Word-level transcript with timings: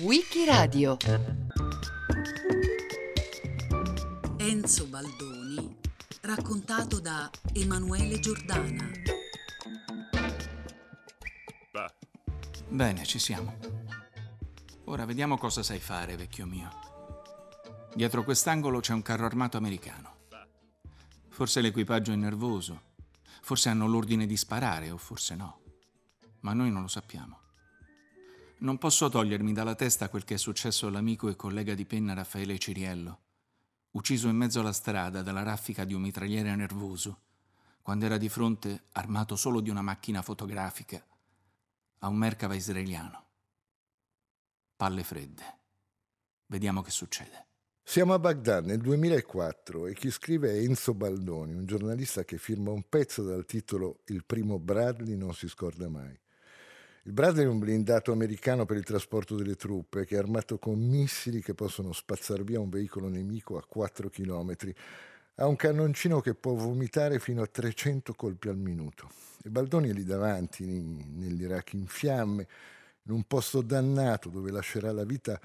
Wikiradio 0.00 0.96
Enzo 4.36 4.86
Baldoni, 4.86 5.76
raccontato 6.20 7.00
da 7.00 7.30
Emanuele 7.52 8.18
Giordana. 8.20 8.90
Bene, 12.68 13.04
ci 13.04 13.18
siamo. 13.18 13.56
Ora 14.84 15.04
vediamo 15.04 15.38
cosa 15.38 15.62
sai 15.62 15.78
fare, 15.78 16.16
vecchio 16.16 16.44
mio. 16.46 16.68
Dietro 17.94 18.24
quest'angolo 18.24 18.80
c'è 18.80 18.92
un 18.92 19.02
carro 19.02 19.26
armato 19.26 19.56
americano. 19.56 20.12
Forse 21.28 21.60
l'equipaggio 21.60 22.12
è 22.12 22.16
nervoso, 22.16 22.82
forse 23.40 23.68
hanno 23.68 23.86
l'ordine 23.86 24.26
di 24.26 24.36
sparare 24.36 24.90
o 24.90 24.96
forse 24.96 25.34
no. 25.34 25.60
Ma 26.40 26.52
noi 26.52 26.70
non 26.70 26.82
lo 26.82 26.88
sappiamo. 26.88 27.43
Non 28.64 28.78
posso 28.78 29.10
togliermi 29.10 29.52
dalla 29.52 29.74
testa 29.74 30.08
quel 30.08 30.24
che 30.24 30.34
è 30.34 30.38
successo 30.38 30.86
all'amico 30.86 31.28
e 31.28 31.36
collega 31.36 31.74
di 31.74 31.84
penna 31.84 32.14
Raffaele 32.14 32.58
Ciriello, 32.58 33.20
ucciso 33.90 34.28
in 34.28 34.36
mezzo 34.36 34.60
alla 34.60 34.72
strada 34.72 35.20
dalla 35.20 35.42
raffica 35.42 35.84
di 35.84 35.92
un 35.92 36.00
mitragliere 36.00 36.56
nervoso, 36.56 37.20
quando 37.82 38.06
era 38.06 38.16
di 38.16 38.30
fronte, 38.30 38.84
armato 38.92 39.36
solo 39.36 39.60
di 39.60 39.68
una 39.68 39.82
macchina 39.82 40.22
fotografica, 40.22 41.04
a 41.98 42.08
un 42.08 42.16
Merkava 42.16 42.54
israeliano. 42.54 43.24
Palle 44.76 45.04
fredde. 45.04 45.58
Vediamo 46.46 46.80
che 46.80 46.90
succede. 46.90 47.46
Siamo 47.82 48.14
a 48.14 48.18
Baghdad 48.18 48.64
nel 48.64 48.80
2004 48.80 49.88
e 49.88 49.94
chi 49.94 50.10
scrive 50.10 50.52
è 50.52 50.62
Enzo 50.62 50.94
Baldoni, 50.94 51.52
un 51.52 51.66
giornalista 51.66 52.24
che 52.24 52.38
firma 52.38 52.70
un 52.70 52.88
pezzo 52.88 53.24
dal 53.24 53.44
titolo 53.44 54.00
Il 54.06 54.24
primo 54.24 54.58
Bradley 54.58 55.16
non 55.16 55.34
si 55.34 55.48
scorda 55.48 55.90
mai. 55.90 56.18
Il 57.06 57.12
Bradley 57.12 57.44
è 57.44 57.48
un 57.48 57.58
blindato 57.58 58.12
americano 58.12 58.64
per 58.64 58.78
il 58.78 58.82
trasporto 58.82 59.36
delle 59.36 59.56
truppe 59.56 60.06
che 60.06 60.14
è 60.14 60.18
armato 60.18 60.58
con 60.58 60.80
missili 60.80 61.42
che 61.42 61.52
possono 61.52 61.92
spazzare 61.92 62.44
via 62.44 62.58
un 62.58 62.70
veicolo 62.70 63.10
nemico 63.10 63.58
a 63.58 63.62
4 63.62 64.08
km. 64.08 64.54
Ha 65.34 65.46
un 65.46 65.54
cannoncino 65.54 66.22
che 66.22 66.34
può 66.34 66.54
vomitare 66.54 67.18
fino 67.18 67.42
a 67.42 67.46
300 67.46 68.14
colpi 68.14 68.48
al 68.48 68.56
minuto. 68.56 69.10
E 69.42 69.50
Baldoni 69.50 69.90
è 69.90 69.92
lì 69.92 70.02
davanti, 70.02 70.64
nell'Iraq 70.64 71.74
in 71.74 71.86
fiamme, 71.86 72.48
in 73.02 73.12
un 73.12 73.24
posto 73.24 73.60
dannato 73.60 74.30
dove 74.30 74.50
lascerà 74.50 74.90
la 74.90 75.04
vita 75.04 75.38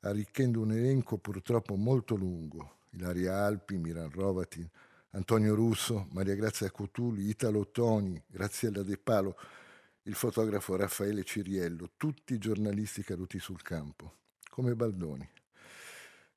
arricchendo 0.00 0.60
un 0.60 0.72
elenco 0.72 1.16
purtroppo 1.16 1.76
molto 1.76 2.14
lungo. 2.14 2.74
Ilaria 2.90 3.42
Alpi, 3.42 3.78
Miran 3.78 4.10
Rovatin, 4.10 4.68
Antonio 5.12 5.54
Russo, 5.54 6.08
Maria 6.10 6.34
Grazia 6.34 6.70
Cotuli, 6.70 7.26
Italo 7.26 7.70
Toni, 7.70 8.22
Graziella 8.26 8.82
De 8.82 8.98
Palo, 8.98 9.34
il 10.06 10.14
fotografo 10.14 10.76
Raffaele 10.76 11.24
Ciriello, 11.24 11.90
tutti 11.96 12.38
giornalisti 12.38 13.02
caduti 13.02 13.38
sul 13.40 13.62
campo, 13.62 14.14
come 14.50 14.74
Baldoni. 14.74 15.28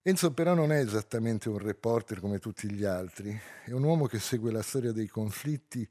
Enzo 0.02 0.34
però 0.34 0.56
non 0.56 0.72
è 0.72 0.80
esattamente 0.80 1.50
un 1.50 1.60
reporter 1.60 2.20
come 2.20 2.40
tutti 2.40 2.72
gli 2.72 2.84
altri, 2.84 3.40
è 3.66 3.72
un 3.72 3.84
uomo 3.84 4.08
che 4.08 4.18
segue 4.18 4.52
la 4.52 4.64
storia 4.64 4.92
dei 4.92 5.08
conflitti 5.08 5.88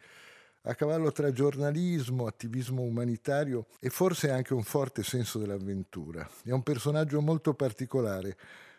a 0.62 0.74
cavallo 0.74 1.12
tra 1.12 1.30
giornalismo, 1.30 2.26
attivismo 2.26 2.82
umanitario 2.82 3.66
e 3.78 3.90
forse 3.90 4.30
anche 4.30 4.54
un 4.54 4.64
forte 4.64 5.04
senso 5.04 5.38
dell'avventura. 5.38 6.28
È 6.42 6.50
un 6.50 6.64
personaggio 6.64 7.20
molto 7.20 7.54
particolare, 7.54 8.36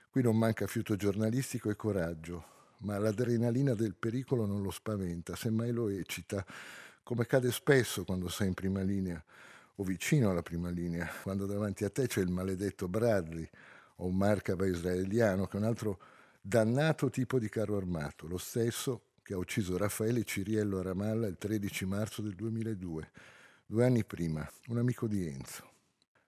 qui 0.09 0.22
non 0.22 0.38
manca 0.38 0.67
fiuto 0.67 0.97
giornalistico 0.97 1.69
e 1.69 1.78
coraggio, 1.78 2.44
ma 2.80 2.97
l'adrenalina 2.97 3.73
del 3.75 3.95
pericolo 3.95 4.45
non 4.45 4.61
lo 4.61 4.72
spaventa, 4.72 5.38
semmai 5.38 5.72
lo 5.72 5.88
eccita, 5.88 6.45
come 7.09 7.25
cade 7.25 7.52
spesso 7.52 8.03
quando 8.03 8.29
sei 8.29 8.49
in 8.49 8.53
prima 8.53 8.83
linea 8.83 9.19
o 9.77 9.83
vicino 9.83 10.29
alla 10.29 10.43
prima 10.43 10.69
linea, 10.69 11.09
quando 11.23 11.47
davanti 11.47 11.83
a 11.83 11.89
te 11.89 12.05
c'è 12.05 12.21
il 12.21 12.29
maledetto 12.29 12.88
Bradley 12.88 13.49
o 13.95 14.05
un 14.05 14.16
Markava 14.16 14.67
israeliano 14.67 15.47
che 15.47 15.57
è 15.57 15.59
un 15.59 15.66
altro 15.66 15.99
dannato 16.39 17.09
tipo 17.09 17.39
di 17.39 17.49
carro 17.49 17.77
armato, 17.77 18.27
lo 18.27 18.38
stesso 18.38 19.06
che 19.23 19.34
ha 19.34 19.38
ucciso 19.38 19.75
Raffaele 19.75 20.23
Ciriello 20.23 20.78
a 20.78 20.81
Ramallah 20.84 21.25
il 21.25 21.39
13 21.39 21.85
marzo 21.88 22.22
del 22.22 22.35
2002, 22.35 23.11
due 23.66 23.85
anni 23.85 24.05
prima, 24.05 24.47
un 24.67 24.78
amico 24.78 25.07
di 25.07 25.25
Enzo. 25.25 25.67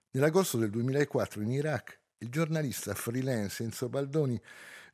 Nell'agosto 0.10 0.58
del 0.58 0.72
2004 0.72 1.44
in 1.44 1.52
Iraq 1.52 2.00
il 2.18 2.30
giornalista 2.30 2.96
freelance 2.96 3.62
Enzo 3.62 3.88
Baldoni 3.88 4.42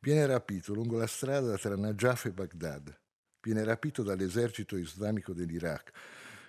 viene 0.02 0.26
rapito 0.26 0.74
lungo 0.74 0.98
la 0.98 1.06
strada 1.06 1.56
tra 1.56 1.76
Najaf 1.76 2.26
e 2.26 2.32
Baghdad. 2.32 2.98
Viene 3.48 3.64
rapito 3.64 4.02
dall'esercito 4.02 4.76
islamico 4.76 5.32
dell'Iraq, 5.32 5.90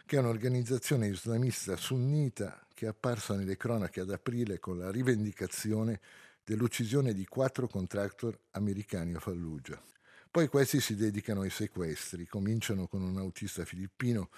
che 0.06 0.18
è 0.18 0.20
un'organizzazione 0.20 1.08
islamista 1.08 1.78
sunnita 1.78 2.62
che 2.74 2.88
è 2.88 2.90
apparsa 2.90 3.38
nelle 3.38 3.56
cronache 3.56 4.02
ad 4.02 4.12
aprile 4.12 4.60
con 4.60 4.78
la 4.78 4.92
rivendicazione 4.92 6.02
dell'uccisione 6.44 7.14
di 7.14 7.24
quattro 7.24 7.70
contractor 7.70 8.38
americani 8.52 9.14
a 9.14 9.20
Fallujah. 9.22 9.82
Poi 10.30 10.50
questi 10.50 10.82
si 10.82 10.98
dedicano 10.98 11.40
ai 11.40 11.50
sequestri, 11.50 12.28
cominciano 12.28 12.88
con 12.88 13.02
un 13.02 13.18
autista 13.18 13.64
filippino 13.64 14.30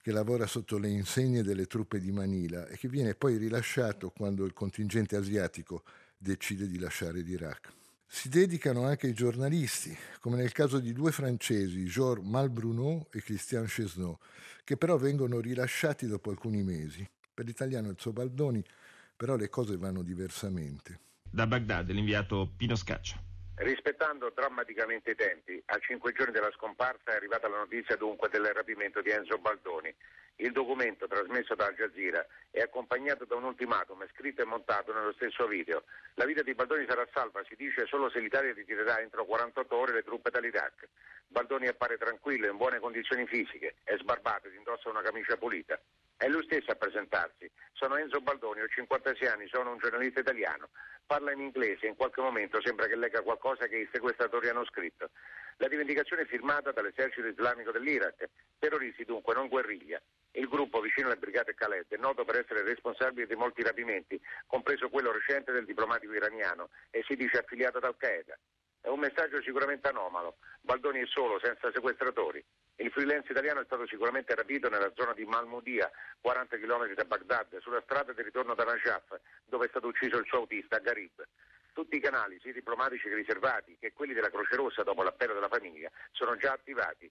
che 0.00 0.12
lavora 0.12 0.46
sotto 0.46 0.78
le 0.78 0.90
insegne 0.90 1.42
delle 1.42 1.66
truppe 1.66 1.98
di 1.98 2.12
Manila 2.12 2.68
e 2.68 2.76
che 2.76 2.86
viene 2.86 3.16
poi 3.16 3.38
rilasciato 3.38 4.10
quando 4.10 4.44
il 4.44 4.52
contingente 4.52 5.16
asiatico 5.16 5.82
decide 6.16 6.68
di 6.68 6.78
lasciare 6.78 7.22
l'Iraq. 7.22 7.72
Si 8.06 8.28
dedicano 8.28 8.84
anche 8.84 9.08
i 9.08 9.14
giornalisti, 9.14 9.96
come 10.20 10.36
nel 10.36 10.52
caso 10.52 10.78
di 10.78 10.92
due 10.92 11.12
francesi, 11.12 11.84
Georges 11.84 12.26
Malbruno 12.26 13.08
e 13.10 13.20
Christian 13.20 13.66
Chesneau, 13.66 14.18
che 14.62 14.76
però 14.76 14.96
vengono 14.96 15.40
rilasciati 15.40 16.06
dopo 16.06 16.30
alcuni 16.30 16.62
mesi. 16.62 17.08
Per 17.34 17.44
l'italiano 17.44 17.90
il 17.90 18.12
Baldoni, 18.12 18.64
però 19.16 19.36
le 19.36 19.48
cose 19.48 19.76
vanno 19.76 20.02
diversamente. 20.02 21.00
Da 21.28 21.46
Baghdad 21.46 21.90
l'inviato 21.90 22.52
Pino 22.56 22.76
Scaccia. 22.76 23.33
Rispettando 23.56 24.30
drammaticamente 24.34 25.12
i 25.12 25.14
tempi, 25.14 25.62
a 25.66 25.78
cinque 25.78 26.12
giorni 26.12 26.32
dalla 26.32 26.50
scomparsa 26.50 27.12
è 27.12 27.14
arrivata 27.14 27.46
la 27.48 27.58
notizia 27.58 27.94
dunque 27.94 28.28
del 28.28 28.44
rapimento 28.46 29.00
di 29.00 29.10
Enzo 29.10 29.38
Baldoni. 29.38 29.94
Il 30.36 30.50
documento 30.50 31.06
trasmesso 31.06 31.54
da 31.54 31.66
Al 31.66 31.74
Jazeera 31.76 32.26
è 32.50 32.58
accompagnato 32.58 33.24
da 33.24 33.36
un 33.36 33.44
ultimatum 33.44 34.04
scritto 34.12 34.42
e 34.42 34.44
montato 34.44 34.92
nello 34.92 35.12
stesso 35.12 35.46
video. 35.46 35.84
La 36.14 36.24
vita 36.24 36.42
di 36.42 36.52
Baldoni 36.52 36.84
sarà 36.88 37.06
salva, 37.12 37.44
si 37.48 37.54
dice, 37.54 37.86
solo 37.86 38.10
se 38.10 38.18
l'Italia 38.18 38.52
ritirerà 38.52 38.98
entro 38.98 39.24
48 39.24 39.76
ore 39.76 39.92
le 39.92 40.02
truppe 40.02 40.30
dall'Iraq. 40.30 40.88
Baldoni 41.28 41.68
appare 41.68 41.96
tranquillo, 41.96 42.50
in 42.50 42.56
buone 42.56 42.80
condizioni 42.80 43.24
fisiche, 43.28 43.76
è 43.84 43.96
sbarbato 43.96 44.48
ed 44.48 44.54
indossa 44.54 44.88
una 44.88 45.02
camicia 45.02 45.36
pulita. 45.36 45.80
È 46.16 46.28
lui 46.28 46.44
stesso 46.44 46.70
a 46.70 46.76
presentarsi. 46.76 47.50
Sono 47.72 47.96
Enzo 47.96 48.20
Baldoni, 48.20 48.60
ho 48.60 48.68
56 48.68 49.26
anni, 49.28 49.48
sono 49.48 49.72
un 49.72 49.78
giornalista 49.78 50.20
italiano. 50.20 50.70
Parla 51.06 51.32
in 51.32 51.40
inglese 51.40 51.84
e 51.84 51.88
in 51.88 51.96
qualche 51.96 52.22
momento 52.22 52.60
sembra 52.62 52.86
che 52.86 52.96
legga 52.96 53.20
qualcosa 53.22 53.66
che 53.66 53.76
i 53.76 53.88
sequestratori 53.92 54.48
hanno 54.48 54.64
scritto. 54.64 55.10
La 55.58 55.66
rivendicazione 55.66 56.22
è 56.22 56.26
firmata 56.26 56.72
dall'esercito 56.72 57.26
islamico 57.26 57.72
dell'Iraq. 57.72 58.28
Terroristi 58.58 59.04
dunque, 59.04 59.34
non 59.34 59.48
guerriglia. 59.48 60.00
Il 60.32 60.48
gruppo 60.48 60.80
vicino 60.80 61.08
alle 61.08 61.18
brigate 61.18 61.54
Khaled 61.54 61.86
è 61.88 61.96
noto 61.96 62.24
per 62.24 62.38
essere 62.38 62.62
responsabile 62.62 63.26
di 63.26 63.34
molti 63.34 63.62
rapimenti, 63.62 64.20
compreso 64.46 64.88
quello 64.88 65.12
recente 65.12 65.52
del 65.52 65.64
diplomatico 65.64 66.12
iraniano, 66.12 66.70
e 66.90 67.04
si 67.06 67.14
dice 67.14 67.38
affiliato 67.38 67.78
ad 67.78 67.84
Al-Qaeda. 67.84 68.36
È 68.80 68.88
un 68.88 68.98
messaggio 68.98 69.40
sicuramente 69.42 69.88
anomalo. 69.88 70.36
Baldoni 70.60 71.00
è 71.00 71.06
solo, 71.06 71.38
senza 71.42 71.70
sequestratori. 71.72 72.44
Il 72.76 72.90
freelance 72.90 73.30
italiano 73.30 73.60
è 73.60 73.64
stato 73.64 73.86
sicuramente 73.86 74.34
rapito 74.34 74.68
nella 74.68 74.92
zona 74.96 75.14
di 75.14 75.24
Malmudia, 75.24 75.90
40 76.20 76.58
km 76.58 76.92
da 76.94 77.04
Baghdad, 77.04 77.58
sulla 77.60 77.80
strada 77.82 78.12
di 78.12 78.22
ritorno 78.22 78.54
da 78.54 78.64
Najaf, 78.64 79.20
dove 79.44 79.66
è 79.66 79.68
stato 79.68 79.86
ucciso 79.86 80.18
il 80.18 80.26
suo 80.26 80.38
autista, 80.38 80.78
Garib. 80.78 81.26
Tutti 81.72 81.96
i 81.96 82.00
canali, 82.00 82.38
sia 82.40 82.52
diplomatici 82.52 83.08
che 83.08 83.14
riservati, 83.14 83.76
che 83.78 83.92
quelli 83.92 84.12
della 84.12 84.30
Croce 84.30 84.56
Rossa 84.56 84.82
dopo 84.82 85.02
l'appello 85.02 85.34
della 85.34 85.48
famiglia, 85.48 85.90
sono 86.12 86.36
già 86.36 86.52
attivati. 86.52 87.10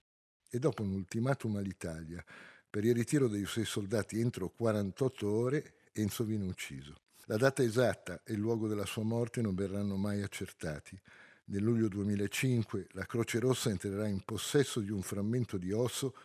E 0.50 0.60
dopo 0.60 0.84
un 0.84 0.92
ultimatum 0.94 1.56
all'Italia 1.56 2.24
per 2.70 2.86
il 2.86 2.96
ritiro 2.96 3.28
dei 3.28 3.46
suoi 3.46 3.66
soldati 3.66 4.20
entro 4.20 4.50
48 4.50 5.32
ore, 5.32 5.74
Enzo 5.94 6.24
viene 6.24 6.46
ucciso. 6.46 6.96
La 7.26 7.38
data 7.38 7.62
esatta 7.62 8.22
e 8.26 8.34
il 8.34 8.40
luogo 8.40 8.68
della 8.68 8.86
sua 8.86 9.04
morte 9.04 9.42
non 9.42 9.54
verranno 9.54 9.96
mai 9.96 10.24
accertati. 10.24 11.00
Nel 11.46 11.62
luglio 11.62 11.90
2005 11.90 12.88
la 12.92 13.06
Croce 13.06 13.40
Rossa 13.40 13.70
entrerà 13.70 14.08
in 14.08 14.22
possesso 14.24 14.80
di 14.80 14.92
un 14.92 15.02
frammento 15.02 15.58
di 15.58 15.74
osso 15.74 16.16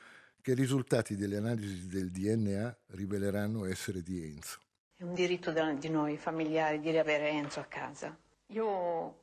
che 0.40 0.52
i 0.52 0.54
risultati 0.54 1.16
delle 1.16 1.36
analisi 1.36 1.88
del 1.88 2.10
DNA 2.10 2.76
riveleranno 2.88 3.64
essere 3.64 4.02
di 4.02 4.22
Enzo. 4.22 4.60
È 4.94 5.02
un 5.02 5.14
diritto 5.14 5.50
di 5.50 5.88
noi 5.88 6.16
familiari 6.16 6.78
di 6.78 6.90
riavere 6.90 7.30
Enzo 7.30 7.58
a 7.58 7.64
casa. 7.64 8.16
Io 8.46 9.20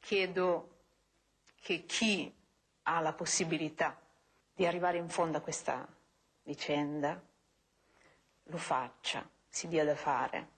chiedo 0.00 0.76
che 1.60 1.84
chi 1.86 2.32
ha 2.82 3.00
la 3.00 3.14
possibilità 3.14 3.98
di 4.54 4.66
arrivare 4.66 4.98
in 4.98 5.08
fondo 5.08 5.38
a 5.38 5.40
questa 5.40 5.88
vicenda 6.42 7.20
lo 8.44 8.56
faccia, 8.58 9.28
si 9.48 9.66
dia 9.66 9.84
da 9.84 9.96
fare, 9.96 10.48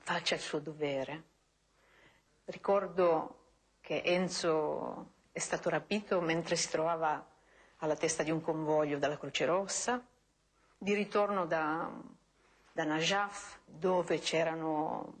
faccia 0.00 0.34
il 0.34 0.40
suo 0.40 0.60
dovere. 0.60 1.24
Ricordo 2.46 3.37
che 3.88 4.02
Enzo 4.04 5.12
è 5.32 5.38
stato 5.38 5.70
rapito 5.70 6.20
mentre 6.20 6.56
si 6.56 6.68
trovava 6.68 7.26
alla 7.78 7.96
testa 7.96 8.22
di 8.22 8.30
un 8.30 8.42
convoglio 8.42 8.98
dalla 8.98 9.16
Croce 9.16 9.46
Rossa, 9.46 10.06
di 10.76 10.92
ritorno 10.92 11.46
da, 11.46 11.90
da 12.70 12.84
Najaf, 12.84 13.60
dove 13.64 14.18
c'erano 14.18 15.14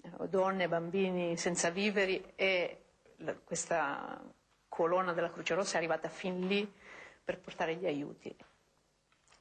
eh, 0.00 0.26
donne 0.26 0.64
e 0.64 0.68
bambini 0.68 1.36
senza 1.36 1.68
viveri 1.68 2.32
e 2.34 2.84
questa 3.44 4.18
colonna 4.70 5.12
della 5.12 5.30
Croce 5.30 5.52
Rossa 5.52 5.74
è 5.74 5.76
arrivata 5.76 6.08
fin 6.08 6.46
lì 6.46 6.72
per 7.22 7.40
portare 7.40 7.74
gli 7.74 7.84
aiuti. 7.84 8.34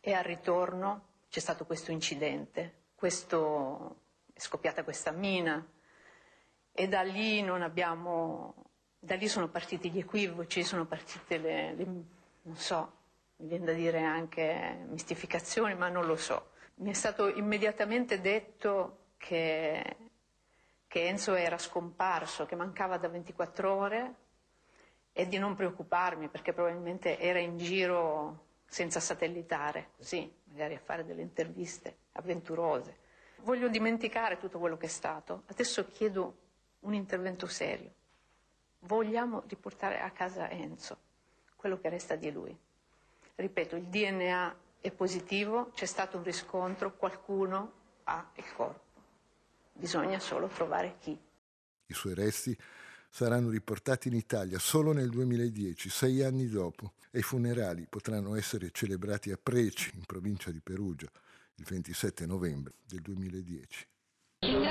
E 0.02 0.12
al 0.12 0.25
ritorno 0.25 1.06
c'è 1.30 1.40
stato 1.40 1.66
questo 1.66 1.92
incidente, 1.92 2.88
questo, 2.96 4.02
è 4.34 4.40
scoppiata 4.42 4.84
questa 4.84 5.12
mina 5.12 5.66
e 6.79 6.88
da 6.88 7.01
lì 7.01 7.39
abbiamo, 7.41 8.53
da 9.00 9.15
lì 9.15 9.27
sono 9.27 9.47
partiti 9.47 9.89
gli 9.89 9.97
equivoci, 9.97 10.63
sono 10.63 10.85
partite 10.85 11.39
le, 11.39 11.74
le 11.74 11.85
non 12.44 12.56
so, 12.56 12.91
mi 13.38 13.47
viene 13.47 13.65
da 13.65 13.74
dire 13.74 14.03
anche 14.03 14.85
mistificazioni, 14.88 15.74
ma 15.74 15.89
non 15.89 16.06
lo 16.06 16.15
so. 16.15 16.51
Mi 16.75 16.91
è 16.91 16.94
stato 16.94 17.29
immediatamente 17.33 18.21
detto 18.21 19.13
che, 19.18 19.97
che 20.85 21.07
Enzo 21.07 21.33
era 21.33 21.57
scomparso, 21.57 22.45
che 22.45 22.56
mancava 22.56 22.97
da 22.97 23.07
24 23.07 23.73
ore 23.73 24.13
e 25.12 25.27
di 25.27 25.39
non 25.39 25.56
preoccuparmi 25.56 26.27
perché 26.27 26.53
probabilmente 26.53 27.18
era 27.18 27.39
in 27.39 27.57
giro 27.57 28.45
senza 28.68 29.00
satellitare, 29.00 29.94
così, 29.97 30.31
magari 30.44 30.75
a 30.75 30.80
fare 30.80 31.03
delle 31.03 31.23
interviste 31.23 31.97
avventurose. 32.12 32.97
Voglio 33.38 33.68
dimenticare 33.68 34.38
tutto 34.38 34.59
quello 34.59 34.77
che 34.77 34.85
è 34.85 34.89
stato. 34.89 35.41
Adesso 35.47 35.88
chiedo 35.88 36.45
un 36.81 36.94
intervento 36.94 37.47
serio. 37.47 37.94
Vogliamo 38.79 39.44
riportare 39.47 40.00
a 40.00 40.12
casa 40.12 40.50
Enzo, 40.50 40.97
quello 41.56 41.79
che 41.79 41.89
resta 41.89 42.15
di 42.15 42.31
lui. 42.31 42.56
Ripeto, 43.35 43.75
il 43.75 43.85
DNA 43.85 44.56
è 44.79 44.91
positivo, 44.91 45.71
c'è 45.74 45.85
stato 45.85 46.18
un 46.18 46.24
riscontro, 46.24 46.95
qualcuno 46.95 47.74
ha 48.03 48.31
il 48.35 48.53
corpo. 48.56 48.85
Bisogna 49.74 50.19
solo 50.19 50.47
trovare 50.47 50.95
chi. 51.00 51.18
I 51.88 51.94
suoi 51.94 52.13
resti 52.13 52.57
saranno 53.09 53.50
riportati 53.50 54.07
in 54.07 54.15
Italia 54.15 54.59
solo 54.59 54.91
nel 54.91 55.09
2010, 55.09 55.89
sei 55.89 56.23
anni 56.23 56.47
dopo, 56.47 56.94
e 57.12 57.19
i 57.19 57.23
funerali 57.23 57.85
potranno 57.88 58.35
essere 58.35 58.71
celebrati 58.71 59.31
a 59.31 59.39
Preci, 59.41 59.91
in 59.95 60.06
provincia 60.06 60.51
di 60.51 60.59
Perugia, 60.62 61.09
il 61.56 61.63
27 61.63 62.25
novembre 62.25 62.73
del 62.85 63.01
2010. 63.01 63.88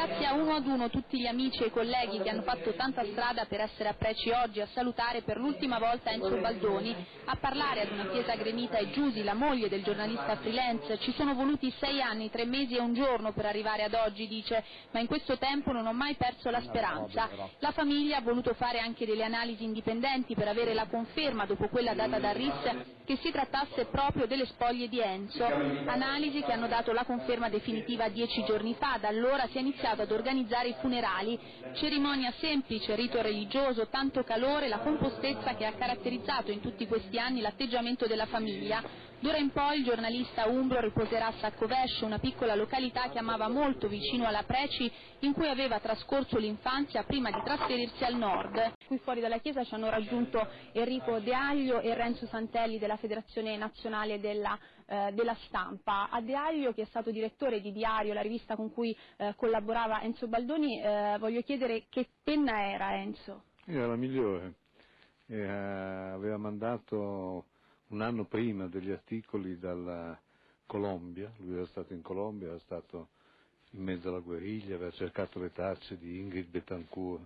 Ringrazia 0.07 0.35
uno 0.35 0.55
ad 0.55 0.67
uno 0.67 0.89
tutti 0.89 1.19
gli 1.19 1.27
amici 1.27 1.65
e 1.65 1.67
i 1.67 1.71
colleghi 1.71 2.21
che 2.21 2.29
hanno 2.29 2.43
fatto 2.43 2.73
tanta 2.75 3.05
strada 3.07 3.45
per 3.47 3.61
essere 3.61 3.89
a 3.89 3.95
Preci 3.95 4.31
oggi 4.31 4.61
a 4.61 4.69
salutare 4.73 5.23
per 5.23 5.37
l'ultima 5.37 5.81
volta 5.81 6.11
Enzo 6.11 6.37
Baldoni, 6.37 6.95
a 7.25 7.35
parlare 7.35 7.81
ad 7.81 7.91
una 7.91 8.07
chiesa 8.11 8.37
gremita 8.37 8.79
e 8.79 8.93
Giusy, 8.93 9.25
la 9.25 9.35
moglie 9.35 9.69
del 9.69 9.83
giornalista 9.83 10.37
freelance. 10.37 10.97
Ci 10.99 11.13
sono 11.15 11.35
voluti 11.35 11.75
sei 11.81 12.01
anni, 12.01 12.31
tre 12.31 12.45
mesi 12.45 12.77
e 12.77 12.81
un 12.81 12.95
giorno 12.95 13.33
per 13.33 13.47
arrivare 13.47 13.83
ad 13.83 13.95
oggi, 13.95 14.29
dice, 14.29 14.63
ma 14.93 15.01
in 15.01 15.09
questo 15.09 15.39
tempo 15.39 15.73
non 15.73 15.89
ho 15.89 15.93
mai 15.93 16.15
perso 16.15 16.51
la 16.51 16.61
speranza. 16.61 17.29
La 17.59 17.73
famiglia 17.73 18.19
ha 18.19 18.23
voluto 18.23 18.55
fare 18.55 18.79
anche 18.79 19.07
delle 19.07 19.25
analisi 19.25 19.65
indipendenti 19.65 20.37
per 20.37 20.47
avere 20.47 20.73
la 20.73 20.87
conferma, 20.87 21.47
dopo 21.47 21.67
quella 21.67 21.95
data 21.95 22.21
da 22.21 22.31
RIS, 22.31 22.96
che 23.07 23.17
si 23.23 23.31
trattasse 23.31 23.87
proprio 23.87 24.27
delle 24.27 24.45
spoglie 24.47 24.89
di 24.89 25.01
Enzo. 25.01 25.45
Analisi 25.45 26.43
che 26.43 26.53
hanno 26.53 26.67
dato 26.67 26.93
la 26.93 27.05
conferma 27.05 27.49
definitiva 27.49 28.09
dieci 28.09 28.45
giorni 28.45 28.75
fa, 28.75 28.99
da 29.01 29.09
allora 29.09 29.47
si 29.51 29.59
è 29.59 29.61
iniziato 29.61 30.03
ad 30.03 30.11
organizzare 30.11 30.69
i 30.69 30.77
funerali, 30.81 31.39
cerimonia 31.75 32.33
semplice, 32.39 32.97
rito 32.97 33.23
religioso, 33.23 33.87
tanto 33.87 34.25
calore, 34.25 34.69
la 34.69 34.79
compostezza 34.79 35.55
che 35.55 35.65
ha 35.65 35.73
caratterizzato 35.73 36.51
in 36.51 36.61
tutti 36.61 36.87
questi 36.87 37.19
anni 37.19 37.41
l'atteggiamento 37.41 38.07
della 38.07 38.27
famiglia. 38.27 38.83
D'ora 39.19 39.39
in 39.39 39.51
poi 39.51 39.79
il 39.79 39.85
giornalista 39.85 40.47
umbro 40.47 40.79
riposerà 40.81 41.29
a 41.29 41.33
Saccovescio, 41.33 42.05
una 42.05 42.19
piccola 42.19 42.55
località 42.55 43.09
che 43.09 43.19
amava 43.19 43.49
molto 43.49 43.89
vicino 43.89 44.27
alla 44.27 44.43
Preci, 44.43 44.93
in 45.21 45.33
cui 45.33 45.49
aveva 45.49 45.81
trascorso 45.81 46.37
l'infanzia 46.39 47.03
prima 47.05 47.31
di 47.31 47.41
trasferirsi 47.43 48.05
al 48.05 48.17
nord. 48.17 48.75
Qui 48.87 48.99
fuori 48.99 49.21
dalla 49.21 49.39
chiesa 49.39 49.65
ci 49.65 49.75
hanno 49.75 49.89
raggiunto 49.89 50.47
Enrico 50.73 51.19
De 51.21 51.35
Aglio 51.35 51.81
e 51.81 51.95
Renzo 51.95 52.27
Santelli 52.27 52.79
della 52.79 52.97
Federazione 52.97 53.57
Nazionale 53.57 54.21
della 54.21 54.59
eh, 54.89 55.11
della 55.15 55.35
stampa. 55.47 56.09
A 56.11 56.21
De 56.21 56.35
Aglio, 56.35 56.73
che 56.73 56.83
è 56.83 56.87
stato 56.87 57.11
direttore 57.11 57.61
di 57.61 57.73
Diario, 57.73 58.15
la 58.15 58.21
rivista 58.21 58.55
con 58.55 58.73
cui 58.73 58.97
eh, 59.17 59.35
collaborava 59.35 60.01
Enzo 60.03 60.29
Baldoni, 60.29 60.81
eh, 60.81 61.17
voglio 61.19 61.41
chiedere 61.43 61.87
che 61.89 62.07
penna 62.23 62.71
era 62.71 62.95
Enzo? 62.95 63.43
Era 63.65 63.89
la 63.89 63.97
migliore. 63.97 64.55
Eh, 65.27 65.43
aveva 65.43 66.37
mandato 66.37 67.47
un 67.89 68.01
anno 68.01 68.25
prima 68.25 68.67
degli 68.67 68.91
articoli 68.91 69.59
dalla 69.59 70.19
Colombia, 70.67 71.33
lui 71.39 71.57
era 71.57 71.67
stato 71.67 71.93
in 71.93 72.03
Colombia, 72.03 72.49
era 72.49 72.59
stato 72.61 73.09
in 73.71 73.83
mezzo 73.83 74.09
alla 74.09 74.19
guerriglia, 74.21 74.75
aveva 74.77 74.91
cercato 74.93 75.39
le 75.39 75.53
tracce 75.53 75.99
di 75.99 76.19
Ingrid 76.19 76.49
Betancourt 76.49 77.25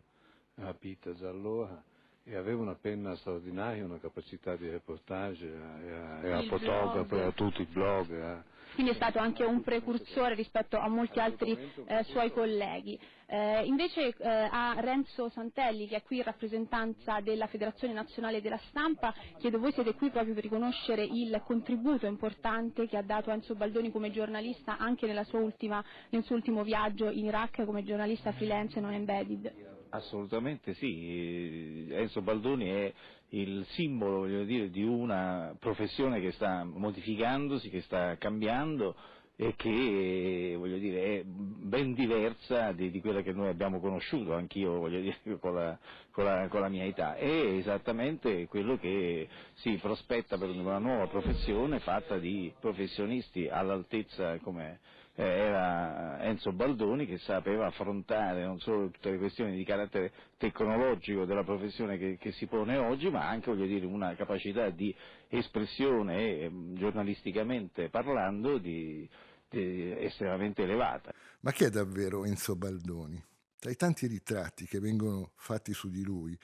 rapita 0.56 1.14
già 1.14 1.28
allora 1.28 1.82
e 2.30 2.36
aveva 2.36 2.62
una 2.62 2.76
penna 2.76 3.16
straordinaria, 3.16 3.84
una 3.84 3.98
capacità 3.98 4.54
di 4.54 4.70
reportage, 4.70 5.52
era, 5.84 6.22
era 6.22 6.42
fotografo, 6.42 7.16
era 7.16 7.32
tutti 7.32 7.62
i 7.62 7.66
blog. 7.66 8.08
Era... 8.08 8.44
Quindi 8.74 8.92
è 8.92 8.94
stato 8.94 9.18
anche 9.18 9.42
un 9.42 9.62
precursore 9.62 10.36
rispetto 10.36 10.78
a 10.78 10.86
molti 10.86 11.18
altri 11.18 11.58
eh, 11.86 12.04
suoi 12.04 12.30
colleghi. 12.30 12.96
Eh, 13.26 13.64
invece 13.64 14.14
eh, 14.16 14.28
a 14.28 14.76
Renzo 14.78 15.28
Santelli, 15.28 15.88
che 15.88 15.96
è 15.96 16.02
qui 16.02 16.18
in 16.18 16.22
rappresentanza 16.22 17.18
della 17.20 17.48
Federazione 17.48 17.94
Nazionale 17.94 18.40
della 18.40 18.60
Stampa, 18.68 19.12
chiedo 19.38 19.58
voi 19.58 19.72
siete 19.72 19.94
qui 19.94 20.10
proprio 20.10 20.32
per 20.32 20.44
riconoscere 20.44 21.02
il 21.02 21.42
contributo 21.44 22.06
importante 22.06 22.86
che 22.86 22.96
ha 22.96 23.02
dato 23.02 23.32
Enzo 23.32 23.56
Baldoni 23.56 23.90
come 23.90 24.12
giornalista 24.12 24.78
anche 24.78 25.06
ultima, 25.32 25.84
nel 26.10 26.22
suo 26.22 26.36
ultimo 26.36 26.62
viaggio 26.62 27.10
in 27.10 27.24
Iraq 27.24 27.64
come 27.64 27.82
giornalista 27.82 28.30
freelance 28.30 28.78
non 28.78 28.92
embedded. 28.92 29.78
Assolutamente 29.90 30.74
sì, 30.74 31.88
Enzo 31.90 32.22
Baldoni 32.22 32.68
è 32.68 32.92
il 33.30 33.64
simbolo 33.70 34.44
dire, 34.44 34.70
di 34.70 34.84
una 34.84 35.54
professione 35.58 36.20
che 36.20 36.30
sta 36.32 36.62
modificandosi, 36.64 37.68
che 37.70 37.80
sta 37.82 38.16
cambiando 38.16 38.94
e 39.34 39.54
che 39.56 39.68
dire, 39.68 41.20
è 41.20 41.22
ben 41.24 41.94
diversa 41.94 42.72
di, 42.72 42.90
di, 42.90 43.00
quella 43.00 43.22
che 43.22 43.32
noi 43.32 43.48
abbiamo 43.48 43.80
conosciuto, 43.80 44.34
anch'io 44.34 44.86
dire, 44.88 45.16
con, 45.40 45.54
la, 45.54 45.78
con, 46.10 46.24
la, 46.24 46.46
con, 46.48 46.60
la, 46.60 46.68
mia 46.68 46.84
età, 46.84 47.16
è 47.16 47.26
esattamente 47.26 48.46
quello 48.48 48.76
che 48.76 49.28
si 49.54 49.78
prospetta 49.80 50.36
per 50.36 50.50
una 50.50 50.78
nuova 50.78 51.06
professione 51.06 51.80
fatta 51.80 52.18
di 52.18 52.52
professionisti 52.60 53.48
all'altezza 53.48 54.38
come 54.38 54.78
era 55.22 56.22
Enzo 56.22 56.52
Baldoni 56.52 57.06
che 57.06 57.18
sapeva 57.18 57.66
affrontare 57.66 58.44
non 58.44 58.58
solo 58.60 58.90
tutte 58.90 59.10
le 59.10 59.18
questioni 59.18 59.56
di 59.56 59.64
carattere 59.64 60.12
tecnologico 60.38 61.24
della 61.24 61.44
professione 61.44 61.98
che, 61.98 62.16
che 62.18 62.32
si 62.32 62.46
pone 62.46 62.76
oggi, 62.78 63.10
ma 63.10 63.28
anche 63.28 63.54
dire, 63.54 63.84
una 63.84 64.14
capacità 64.14 64.70
di 64.70 64.94
espressione 65.28 66.38
eh, 66.38 66.50
giornalisticamente 66.72 67.90
parlando 67.90 68.58
di, 68.58 69.08
di 69.48 69.92
estremamente 69.98 70.62
elevata. 70.62 71.12
Ma 71.40 71.52
chi 71.52 71.64
è 71.64 71.70
davvero 71.70 72.24
Enzo 72.24 72.56
Baldoni? 72.56 73.22
Tra 73.58 73.70
i 73.70 73.76
tanti 73.76 74.06
ritratti 74.06 74.64
che 74.64 74.80
vengono 74.80 75.32
fatti 75.36 75.74
su 75.74 75.90
di 75.90 76.02
lui, 76.02 76.38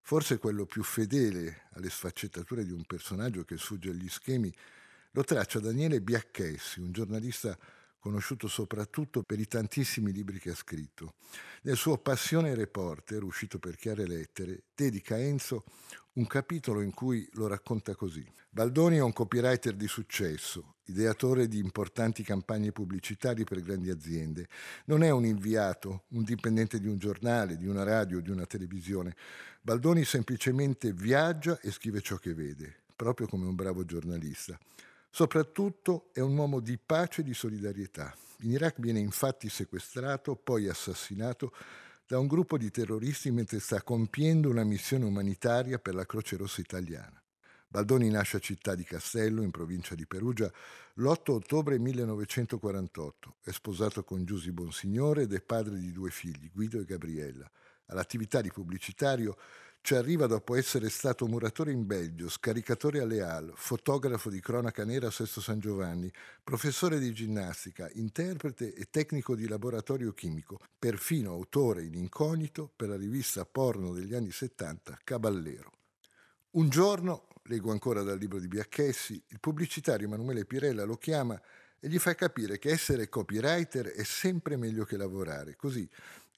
forse 0.00 0.38
quello 0.38 0.66
più 0.66 0.82
fedele 0.82 1.68
alle 1.72 1.88
sfaccettature 1.88 2.64
di 2.64 2.72
un 2.72 2.84
personaggio 2.84 3.44
che 3.44 3.56
sfugge 3.56 3.90
agli 3.90 4.08
schemi, 4.08 4.52
lo 5.12 5.24
traccia 5.24 5.60
Daniele 5.60 6.00
Biacchessi, 6.00 6.80
un 6.80 6.92
giornalista 6.92 7.56
conosciuto 8.08 8.48
soprattutto 8.48 9.22
per 9.22 9.38
i 9.38 9.46
tantissimi 9.46 10.12
libri 10.12 10.38
che 10.38 10.50
ha 10.50 10.54
scritto. 10.54 11.14
Nel 11.62 11.76
suo 11.76 11.98
Passione 11.98 12.54
Reporter, 12.54 13.22
uscito 13.22 13.58
per 13.58 13.76
chiare 13.76 14.06
lettere, 14.06 14.62
dedica 14.74 15.14
a 15.14 15.18
Enzo 15.18 15.64
un 16.14 16.26
capitolo 16.26 16.80
in 16.80 16.92
cui 16.92 17.28
lo 17.32 17.46
racconta 17.46 17.94
così. 17.94 18.26
Baldoni 18.48 18.96
è 18.96 19.02
un 19.02 19.12
copywriter 19.12 19.74
di 19.74 19.86
successo, 19.86 20.76
ideatore 20.86 21.48
di 21.48 21.58
importanti 21.58 22.22
campagne 22.22 22.72
pubblicitarie 22.72 23.44
per 23.44 23.60
grandi 23.60 23.90
aziende. 23.90 24.48
Non 24.86 25.02
è 25.02 25.10
un 25.10 25.26
inviato, 25.26 26.04
un 26.08 26.24
dipendente 26.24 26.80
di 26.80 26.88
un 26.88 26.96
giornale, 26.96 27.58
di 27.58 27.66
una 27.66 27.84
radio, 27.84 28.20
di 28.20 28.30
una 28.30 28.46
televisione. 28.46 29.14
Baldoni 29.60 30.02
semplicemente 30.04 30.92
viaggia 30.94 31.60
e 31.60 31.70
scrive 31.70 32.00
ciò 32.00 32.16
che 32.16 32.32
vede, 32.32 32.84
proprio 32.96 33.26
come 33.26 33.46
un 33.46 33.54
bravo 33.54 33.84
giornalista. 33.84 34.58
Soprattutto 35.18 36.10
è 36.12 36.20
un 36.20 36.36
uomo 36.36 36.60
di 36.60 36.78
pace 36.78 37.22
e 37.22 37.24
di 37.24 37.34
solidarietà. 37.34 38.14
In 38.42 38.52
Iraq 38.52 38.78
viene 38.78 39.00
infatti 39.00 39.48
sequestrato, 39.48 40.36
poi 40.36 40.68
assassinato 40.68 41.52
da 42.06 42.20
un 42.20 42.28
gruppo 42.28 42.56
di 42.56 42.70
terroristi 42.70 43.32
mentre 43.32 43.58
sta 43.58 43.82
compiendo 43.82 44.48
una 44.48 44.62
missione 44.62 45.06
umanitaria 45.06 45.80
per 45.80 45.96
la 45.96 46.06
Croce 46.06 46.36
Rossa 46.36 46.60
italiana. 46.60 47.20
Baldoni 47.66 48.08
nasce 48.10 48.36
a 48.36 48.40
Città 48.40 48.76
di 48.76 48.84
Castello, 48.84 49.42
in 49.42 49.50
provincia 49.50 49.96
di 49.96 50.06
Perugia, 50.06 50.48
l'8 50.94 51.32
ottobre 51.32 51.80
1948. 51.80 53.38
È 53.42 53.50
sposato 53.50 54.04
con 54.04 54.24
Giusy 54.24 54.52
Bonsignore 54.52 55.22
ed 55.22 55.32
è 55.32 55.42
padre 55.42 55.80
di 55.80 55.90
due 55.90 56.10
figli, 56.10 56.48
Guido 56.52 56.78
e 56.78 56.84
Gabriella. 56.84 57.50
All'attività 57.86 58.40
di 58.40 58.52
pubblicitario 58.52 59.36
ci 59.88 59.94
arriva 59.94 60.26
dopo 60.26 60.54
essere 60.54 60.90
stato 60.90 61.26
muratore 61.26 61.72
in 61.72 61.86
Belgio, 61.86 62.28
scaricatore 62.28 63.00
alle 63.00 63.22
Halles, 63.22 63.54
fotografo 63.56 64.28
di 64.28 64.38
cronaca 64.38 64.84
nera 64.84 65.06
a 65.06 65.10
Sesto 65.10 65.40
San 65.40 65.60
Giovanni, 65.60 66.12
professore 66.44 66.98
di 66.98 67.10
ginnastica, 67.14 67.88
interprete 67.94 68.74
e 68.74 68.88
tecnico 68.90 69.34
di 69.34 69.48
laboratorio 69.48 70.12
chimico, 70.12 70.58
perfino 70.78 71.32
autore 71.32 71.84
in 71.84 71.94
incognito 71.94 72.70
per 72.76 72.90
la 72.90 72.98
rivista 72.98 73.46
porno 73.46 73.94
degli 73.94 74.14
anni 74.14 74.30
70 74.30 74.98
Caballero. 75.04 75.72
Un 76.50 76.68
giorno, 76.68 77.28
leggo 77.44 77.70
ancora 77.70 78.02
dal 78.02 78.18
libro 78.18 78.40
di 78.40 78.46
Biacchessi, 78.46 79.14
il 79.28 79.40
pubblicitario 79.40 80.06
Emanuele 80.06 80.44
Pirella 80.44 80.84
lo 80.84 80.96
chiama 80.96 81.40
e 81.80 81.88
gli 81.88 81.98
fa 81.98 82.14
capire 82.14 82.58
che 82.58 82.68
essere 82.68 83.08
copywriter 83.08 83.86
è 83.86 84.04
sempre 84.04 84.58
meglio 84.58 84.84
che 84.84 84.98
lavorare. 84.98 85.56
Così 85.56 85.88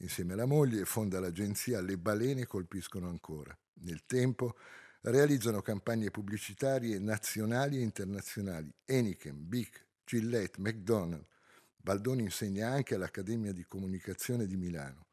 Insieme 0.03 0.33
alla 0.33 0.47
moglie 0.47 0.87
fonda 0.87 1.21
l'agenzia 1.21 1.81
Le 1.83 1.99
Balene 1.99 2.47
colpiscono 2.47 3.09
ancora. 3.09 3.57
Nel 3.83 4.05
tempo 4.07 4.57
realizzano 5.03 5.61
campagne 5.61 6.11
pubblicitarie 6.11 6.99
nazionali 6.99 7.79
e 7.79 7.83
internazionali. 7.83 8.73
Eniken, 8.87 9.47
Bic, 9.47 9.85
Gillette, 10.05 10.61
McDonald's. 10.61 11.29
Baldoni 11.77 12.23
insegna 12.23 12.71
anche 12.71 12.95
all'Accademia 12.95 13.53
di 13.53 13.65
Comunicazione 13.65 14.47
di 14.47 14.57
Milano. 14.57 15.07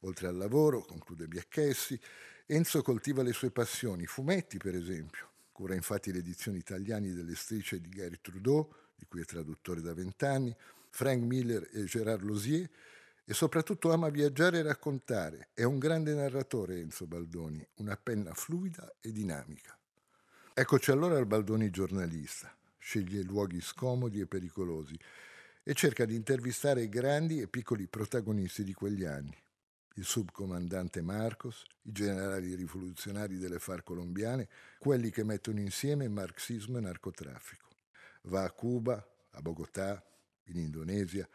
Oltre 0.00 0.28
al 0.28 0.36
lavoro, 0.36 0.84
conclude 0.84 1.26
Biacchessi, 1.26 1.98
Enzo 2.46 2.80
coltiva 2.82 3.22
le 3.22 3.32
sue 3.32 3.50
passioni, 3.50 4.06
fumetti 4.06 4.56
per 4.56 4.74
esempio. 4.74 5.30
Cura 5.50 5.74
infatti 5.74 6.12
le 6.12 6.18
edizioni 6.18 6.58
italiane 6.58 7.12
delle 7.12 7.34
strisce 7.34 7.80
di 7.80 7.88
Gary 7.88 8.18
Trudeau, 8.20 8.72
di 8.94 9.04
cui 9.06 9.20
è 9.20 9.24
traduttore 9.24 9.80
da 9.80 9.92
vent'anni, 9.92 10.54
Frank 10.90 11.22
Miller 11.22 11.68
e 11.72 11.84
Gérard 11.84 12.22
Losier, 12.22 12.68
e 13.30 13.34
soprattutto 13.34 13.92
ama 13.92 14.08
viaggiare 14.08 14.60
e 14.60 14.62
raccontare. 14.62 15.50
È 15.52 15.62
un 15.62 15.78
grande 15.78 16.14
narratore 16.14 16.80
Enzo 16.80 17.06
Baldoni, 17.06 17.62
una 17.74 17.94
penna 17.94 18.32
fluida 18.32 18.90
e 19.02 19.12
dinamica. 19.12 19.78
Eccoci 20.54 20.90
allora 20.90 21.18
al 21.18 21.26
Baldoni 21.26 21.68
giornalista. 21.68 22.50
Sceglie 22.78 23.20
luoghi 23.20 23.60
scomodi 23.60 24.20
e 24.20 24.26
pericolosi 24.26 24.98
e 25.62 25.74
cerca 25.74 26.06
di 26.06 26.14
intervistare 26.14 26.88
grandi 26.88 27.42
e 27.42 27.48
piccoli 27.48 27.86
protagonisti 27.86 28.64
di 28.64 28.72
quegli 28.72 29.04
anni. 29.04 29.36
Il 29.96 30.04
subcomandante 30.06 31.02
Marcos, 31.02 31.64
i 31.82 31.92
generali 31.92 32.54
rivoluzionari 32.54 33.36
delle 33.36 33.58
FAR 33.58 33.82
colombiane, 33.82 34.48
quelli 34.78 35.10
che 35.10 35.22
mettono 35.22 35.60
insieme 35.60 36.08
marxismo 36.08 36.78
e 36.78 36.80
narcotraffico. 36.80 37.68
Va 38.22 38.44
a 38.44 38.50
Cuba, 38.52 39.06
a 39.32 39.42
Bogotà, 39.42 40.02
in 40.44 40.56
Indonesia, 40.56 41.28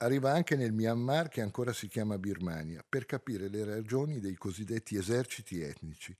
Arriva 0.00 0.32
anche 0.32 0.54
nel 0.54 0.72
Myanmar, 0.72 1.28
che 1.28 1.40
ancora 1.40 1.72
si 1.72 1.88
chiama 1.88 2.18
Birmania, 2.18 2.84
per 2.88 3.04
capire 3.04 3.48
le 3.48 3.64
ragioni 3.64 4.20
dei 4.20 4.36
cosiddetti 4.36 4.96
eserciti 4.96 5.60
etnici, 5.60 6.16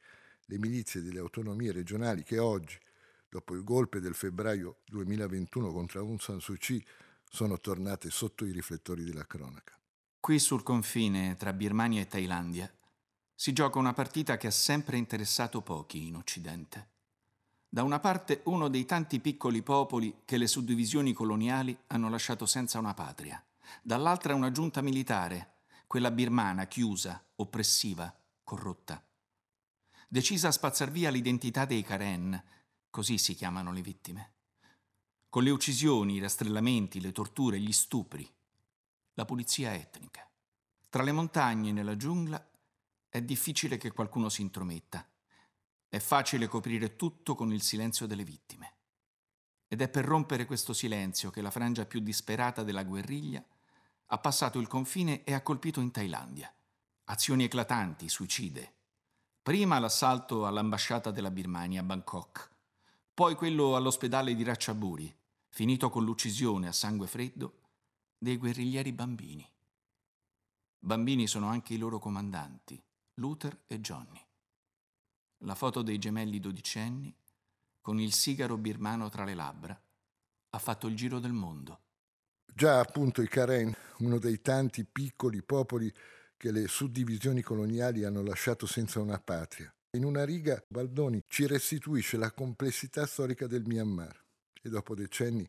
le 0.47 0.59
milizie 0.59 1.01
delle 1.01 1.21
autonomie 1.21 1.71
regionali 1.71 2.25
che 2.25 2.41
oggi, 2.41 2.77
dopo 3.29 3.55
il 3.55 3.63
golpe 3.63 4.01
del 4.01 4.15
febbraio 4.15 4.79
2021 4.87 5.71
contro 5.71 6.01
Aung 6.01 6.19
San 6.19 6.41
Suu 6.41 6.57
Kyi, 6.57 6.85
sono 7.31 7.61
tornate 7.61 8.11
sotto 8.11 8.45
i 8.45 8.51
riflettori 8.51 9.05
della 9.05 9.27
cronaca. 9.27 9.79
Qui 10.19 10.41
sul 10.41 10.65
confine 10.65 11.37
tra 11.37 11.53
Birmania 11.53 12.01
e 12.01 12.09
Thailandia 12.09 12.69
si 13.33 13.53
gioca 13.53 13.79
una 13.79 13.93
partita 13.93 14.37
che 14.37 14.49
ha 14.49 14.53
sempre 14.53 14.97
interessato 14.97 15.63
pochi 15.63 16.09
in 16.09 16.17
Occidente. 16.17 16.89
Da 17.69 17.85
una 17.85 18.01
parte 18.01 18.41
uno 18.47 18.67
dei 18.67 18.87
tanti 18.87 19.21
piccoli 19.21 19.63
popoli 19.63 20.23
che 20.25 20.37
le 20.37 20.49
suddivisioni 20.49 21.13
coloniali 21.13 21.79
hanno 21.89 22.11
lasciato 22.11 22.45
senza 22.45 22.81
una 22.81 22.95
patria 22.95 23.41
dall'altra 23.83 24.35
una 24.35 24.51
giunta 24.51 24.81
militare, 24.81 25.63
quella 25.87 26.11
birmana, 26.11 26.67
chiusa, 26.67 27.25
oppressiva, 27.37 28.15
corrotta. 28.45 29.03
Decisa 30.07 30.49
a 30.49 30.53
spazzar 30.53 30.91
via 30.91 31.11
l'identità 31.11 31.65
dei 31.65 31.83
Karen, 31.83 32.43
così 32.91 33.19
si 33.19 33.35
chiamano 33.35 33.73
le 33.73 33.83
vittime. 33.83 34.33
Con 35.29 35.43
le 35.43 35.51
uccisioni, 35.51 36.15
i 36.15 36.21
rastrellamenti, 36.21 37.01
le 37.01 37.13
torture, 37.13 37.61
gli 37.61 37.73
stupri, 37.73 38.27
la 39.15 39.25
pulizia 39.25 39.75
etnica. 39.75 40.27
Tra 40.89 41.03
le 41.03 41.13
montagne 41.13 41.71
e 41.71 41.73
nella 41.73 41.97
giungla 41.97 42.51
è 43.09 43.21
difficile 43.21 43.77
che 43.77 43.93
qualcuno 43.93 44.29
si 44.29 44.43
intrometta. 44.43 45.07
È 45.89 45.99
facile 45.99 46.47
coprire 46.47 46.97
tutto 46.97 47.35
con 47.35 47.53
il 47.53 47.63
silenzio 47.63 48.07
delle 48.07 48.25
vittime. 48.25 48.77
Ed 49.69 49.83
è 49.83 49.89
per 49.89 50.05
rompere 50.05 50.47
questo 50.47 50.73
silenzio 50.73 51.31
che 51.31 51.43
la 51.43 51.51
frangia 51.51 51.85
più 51.85 52.01
disperata 52.01 52.63
della 52.63 52.85
guerriglia 52.85 53.45
ha 54.11 54.19
passato 54.19 54.59
il 54.59 54.67
confine 54.67 55.25
e 55.25 55.35
ha 55.35 55.43
colpito 55.43 55.81
in 55.81 55.91
Thailandia. 55.91 56.53
Azioni 57.05 57.45
eclatanti, 57.45 58.09
suicide. 58.09 58.75
Prima 59.43 59.79
l'assalto 59.79 60.47
all'ambasciata 60.47 61.11
della 61.11 61.31
Birmania 61.31 61.81
a 61.81 61.85
Bangkok, 61.85 62.51
poi 63.13 63.35
quello 63.35 63.77
all'ospedale 63.77 64.35
di 64.35 64.43
Ratchaburi, 64.45 65.15
finito 65.49 65.91
con 65.91 66.05
l'uccisione 66.05 66.69
a 66.69 66.73
sangue 66.73 67.07
freddo 67.07 67.61
dei 68.17 68.37
guerriglieri 68.37 68.93
bambini. 68.93 69.47
Bambini 70.79 71.27
sono 71.27 71.49
anche 71.49 71.75
i 71.75 71.79
loro 71.79 71.99
comandanti, 71.99 72.81
Luther 73.15 73.65
e 73.67 73.81
Johnny. 73.81 74.25
La 75.39 75.55
foto 75.55 75.83
dei 75.83 75.99
gemelli 75.99 76.41
dodicenni, 76.41 77.15
con 77.81 78.01
il 78.01 78.13
sigaro 78.13 78.57
birmano 78.57 79.09
tra 79.09 79.25
le 79.25 79.35
labbra, 79.35 79.83
ha 80.51 80.59
fatto 80.59 80.87
il 80.87 80.97
giro 80.97 81.19
del 81.19 81.33
mondo. 81.33 81.81
Già 82.59 82.81
appunto 82.81 83.23
i 83.23 83.29
Karen, 83.29 83.73
uno 83.99 84.19
dei 84.19 84.41
tanti 84.41 84.85
piccoli 84.85 85.45
popoli 85.45 85.95
che 86.37 86.51
le 86.51 86.67
suddivisioni 86.67 87.41
coloniali 87.41 88.03
hanno 88.03 88.21
lasciato 88.21 88.67
senza 88.67 88.99
una 88.99 89.21
patria. 89.21 89.73
In 89.93 90.03
una 90.05 90.25
riga 90.25 90.61
Baldoni 90.67 91.23
ci 91.29 91.47
restituisce 91.47 92.17
la 92.17 92.33
complessità 92.33 93.07
storica 93.07 93.47
del 93.47 93.63
Myanmar 93.65 94.25
e 94.61 94.69
dopo 94.71 94.97
decenni 94.97 95.49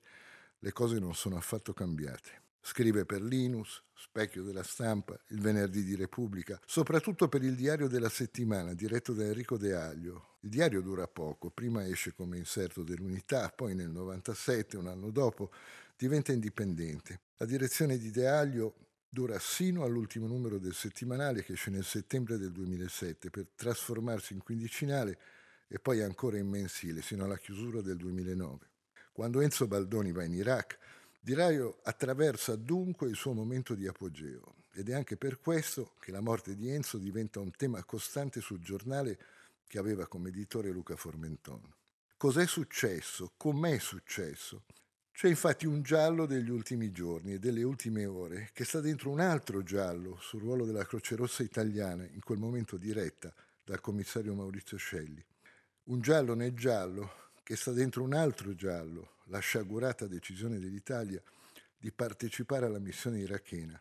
le 0.60 0.72
cose 0.72 1.00
non 1.00 1.16
sono 1.16 1.36
affatto 1.36 1.74
cambiate. 1.74 2.44
Scrive 2.62 3.06
per 3.06 3.24
Linus, 3.24 3.82
Specchio 3.96 4.44
della 4.44 4.62
Stampa, 4.62 5.20
Il 5.30 5.42
Venerdì 5.42 5.84
di 5.84 5.96
Repubblica, 5.96 6.60
soprattutto 6.64 7.28
per 7.28 7.42
il 7.42 7.56
Diario 7.56 7.88
della 7.88 8.10
Settimana, 8.10 8.76
diretto 8.76 9.14
da 9.14 9.24
Enrico 9.24 9.58
De 9.58 9.74
Aglio. 9.74 10.36
Il 10.42 10.50
diario 10.50 10.82
dura 10.82 11.08
poco, 11.08 11.50
prima 11.50 11.86
esce 11.86 12.14
come 12.14 12.38
inserto 12.38 12.84
dell'Unità, 12.84 13.50
poi 13.50 13.76
nel 13.76 13.90
97, 13.90 14.78
un 14.78 14.88
anno 14.88 15.10
dopo, 15.10 15.52
diventa 16.00 16.32
indipendente. 16.32 17.20
La 17.36 17.46
direzione 17.46 17.98
di 17.98 18.10
De 18.10 18.26
Aglio 18.26 18.74
dura 19.10 19.38
sino 19.38 19.84
all'ultimo 19.84 20.28
numero 20.28 20.58
del 20.58 20.74
settimanale 20.74 21.44
che 21.44 21.54
esce 21.54 21.72
nel 21.72 21.84
settembre 21.84 22.38
del 22.38 22.54
2007 22.54 23.30
per 23.30 23.50
trasformarsi 23.54 24.32
in 24.32 24.42
quindicinale 24.42 25.20
e 25.68 25.78
poi 25.78 26.02
ancora 26.02 26.38
in 26.38 26.48
mensile 26.48 27.02
sino 27.02 27.26
alla 27.26 27.38
chiusura 27.38 27.82
del 27.82 27.98
2009. 27.98 28.70
Quando 29.12 29.42
Enzo 29.42 29.68
Baldoni 29.68 30.14
va 30.14 30.24
in 30.24 30.36
Iraq, 30.36 30.78
Di 31.20 31.34
Raio 31.34 31.80
attraversa 31.84 32.56
dunque 32.56 33.10
il 33.10 33.16
suo 33.16 33.34
momento 33.34 33.76
di 33.76 33.86
apogeo 33.86 34.56
ed 34.72 34.88
è 34.88 34.94
anche 34.94 35.18
per 35.18 35.42
questo 35.42 35.96
che 36.00 36.12
la 36.12 36.22
morte 36.22 36.56
di 36.56 36.70
Enzo 36.70 36.98
diventa 36.98 37.42
un 37.42 37.52
tema 37.52 37.84
costante 37.84 38.40
sul 38.40 38.62
giornale 38.62 39.20
che 39.68 39.78
aveva 39.78 40.08
come 40.08 40.30
editore 40.30 40.70
Luca 40.70 40.96
Formenton. 40.96 41.62
Cos'è 42.16 42.48
successo? 42.48 43.34
Com'è 43.36 43.78
successo? 43.80 44.64
C'è 45.20 45.28
infatti 45.28 45.66
un 45.66 45.82
giallo 45.82 46.26
degli 46.26 46.50
ultimi 46.50 46.92
giorni 46.94 47.34
e 47.34 47.40
delle 47.40 47.62
ultime 47.62 48.06
ore 48.06 48.52
che 48.54 48.64
sta 48.64 48.80
dentro 48.80 49.10
un 49.10 49.20
altro 49.20 49.64
giallo 49.64 50.16
sul 50.22 50.40
ruolo 50.40 50.66
della 50.66 50.86
Croce 50.86 51.18
Rossa 51.18 51.44
italiana, 51.44 52.08
in 52.10 52.22
quel 52.22 52.38
momento 52.38 52.78
diretta 52.78 53.34
dal 53.62 53.82
commissario 53.82 54.34
Maurizio 54.34 54.78
Scelli. 54.78 55.22
Un 55.88 56.00
giallo 56.00 56.36
nel 56.36 56.54
giallo 56.54 57.32
che 57.44 57.58
sta 57.58 57.74
dentro 57.74 58.02
un 58.02 58.14
altro 58.14 58.56
giallo, 58.56 59.16
la 59.26 59.40
sciagurata 59.40 60.08
decisione 60.08 60.58
dell'Italia 60.58 61.22
di 61.78 61.92
partecipare 61.92 62.68
alla 62.68 62.80
missione 62.80 63.20
irachena, 63.20 63.78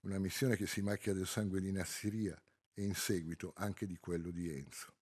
una 0.00 0.18
missione 0.18 0.54
che 0.54 0.66
si 0.66 0.82
macchia 0.82 1.14
del 1.14 1.26
sangue 1.26 1.62
di 1.62 1.72
Nassiria 1.72 2.38
e 2.74 2.82
in 2.82 2.94
seguito 2.94 3.54
anche 3.56 3.86
di 3.86 3.96
quello 3.96 4.30
di 4.30 4.50
Enzo. 4.50 4.93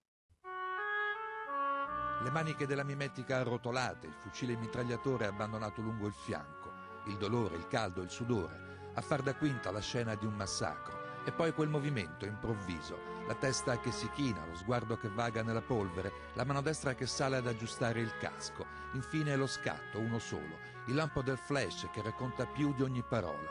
Le 2.21 2.29
maniche 2.29 2.65
della 2.65 2.83
mimetica 2.83 3.37
arrotolate, 3.37 4.07
il 4.07 4.13
fucile 4.13 4.55
mitragliatore 4.55 5.25
abbandonato 5.25 5.81
lungo 5.81 6.07
il 6.07 6.13
fianco, 6.13 6.71
il 7.05 7.17
dolore, 7.17 7.55
il 7.55 7.67
caldo, 7.67 8.01
il 8.01 8.09
sudore, 8.09 8.91
a 8.93 9.01
far 9.01 9.21
da 9.21 9.35
quinta 9.35 9.71
la 9.71 9.81
scena 9.81 10.15
di 10.15 10.25
un 10.25 10.33
massacro. 10.33 11.01
E 11.25 11.31
poi 11.31 11.53
quel 11.53 11.69
movimento 11.69 12.25
improvviso, 12.25 12.97
la 13.27 13.35
testa 13.35 13.79
che 13.79 13.91
si 13.91 14.09
china, 14.11 14.45
lo 14.45 14.55
sguardo 14.55 14.97
che 14.97 15.07
vaga 15.07 15.41
nella 15.41 15.61
polvere, 15.61 16.11
la 16.33 16.43
mano 16.43 16.61
destra 16.61 16.95
che 16.95 17.07
sale 17.07 17.37
ad 17.37 17.47
aggiustare 17.47 18.01
il 18.01 18.17
casco, 18.17 18.65
infine 18.93 19.35
lo 19.35 19.47
scatto, 19.47 19.99
uno 19.99 20.19
solo, 20.19 20.59
il 20.87 20.95
lampo 20.95 21.21
del 21.21 21.37
flash 21.37 21.87
che 21.91 22.01
racconta 22.01 22.45
più 22.45 22.73
di 22.73 22.83
ogni 22.83 23.03
parola. 23.03 23.49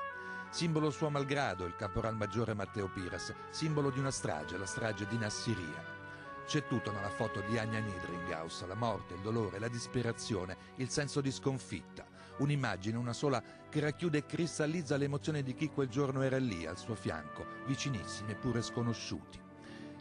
Simbolo 0.50 0.90
suo 0.90 1.08
malgrado 1.08 1.64
il 1.64 1.74
caporal 1.74 2.14
maggiore 2.14 2.52
Matteo 2.52 2.88
Piras, 2.88 3.32
simbolo 3.48 3.88
di 3.88 3.98
una 3.98 4.10
strage, 4.10 4.58
la 4.58 4.66
strage 4.66 5.06
di 5.06 5.16
Nassiria. 5.16 5.91
C'è 6.46 6.66
tutto 6.66 6.90
nella 6.92 7.08
foto 7.08 7.40
di 7.48 7.56
Anya 7.56 7.78
Nidringhaus, 7.78 8.66
la 8.66 8.74
morte, 8.74 9.14
il 9.14 9.20
dolore, 9.20 9.58
la 9.58 9.68
disperazione, 9.68 10.56
il 10.76 10.90
senso 10.90 11.20
di 11.20 11.30
sconfitta. 11.30 12.04
Un'immagine, 12.38 12.96
una 12.96 13.12
sola, 13.12 13.42
che 13.68 13.80
racchiude 13.80 14.18
e 14.18 14.26
cristallizza 14.26 14.96
l'emozione 14.96 15.42
di 15.42 15.54
chi 15.54 15.68
quel 15.70 15.88
giorno 15.88 16.22
era 16.22 16.38
lì, 16.38 16.66
al 16.66 16.76
suo 16.76 16.94
fianco, 16.94 17.46
vicinissimi 17.66 18.32
eppure 18.32 18.60
sconosciuti. 18.60 19.40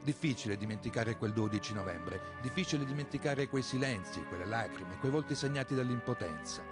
Difficile 0.03 0.57
dimenticare 0.57 1.15
quel 1.15 1.31
12 1.31 1.73
novembre, 1.73 2.19
difficile 2.41 2.85
dimenticare 2.85 3.47
quei 3.47 3.61
silenzi, 3.61 4.23
quelle 4.23 4.45
lacrime, 4.45 4.97
quei 4.97 5.11
volti 5.11 5.35
segnati 5.35 5.75
dall'impotenza. 5.75 6.63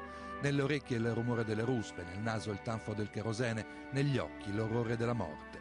Nelle 0.41 0.61
orecchie 0.63 0.97
il 0.97 1.13
rumore 1.13 1.45
delle 1.45 1.63
ruspe, 1.63 2.03
nel 2.03 2.19
naso 2.19 2.49
il 2.49 2.61
tanfo 2.63 2.93
del 2.93 3.11
kerosene, 3.11 3.89
negli 3.91 4.17
occhi 4.17 4.51
l'orrore 4.53 4.97
della 4.97 5.13
morte. 5.13 5.58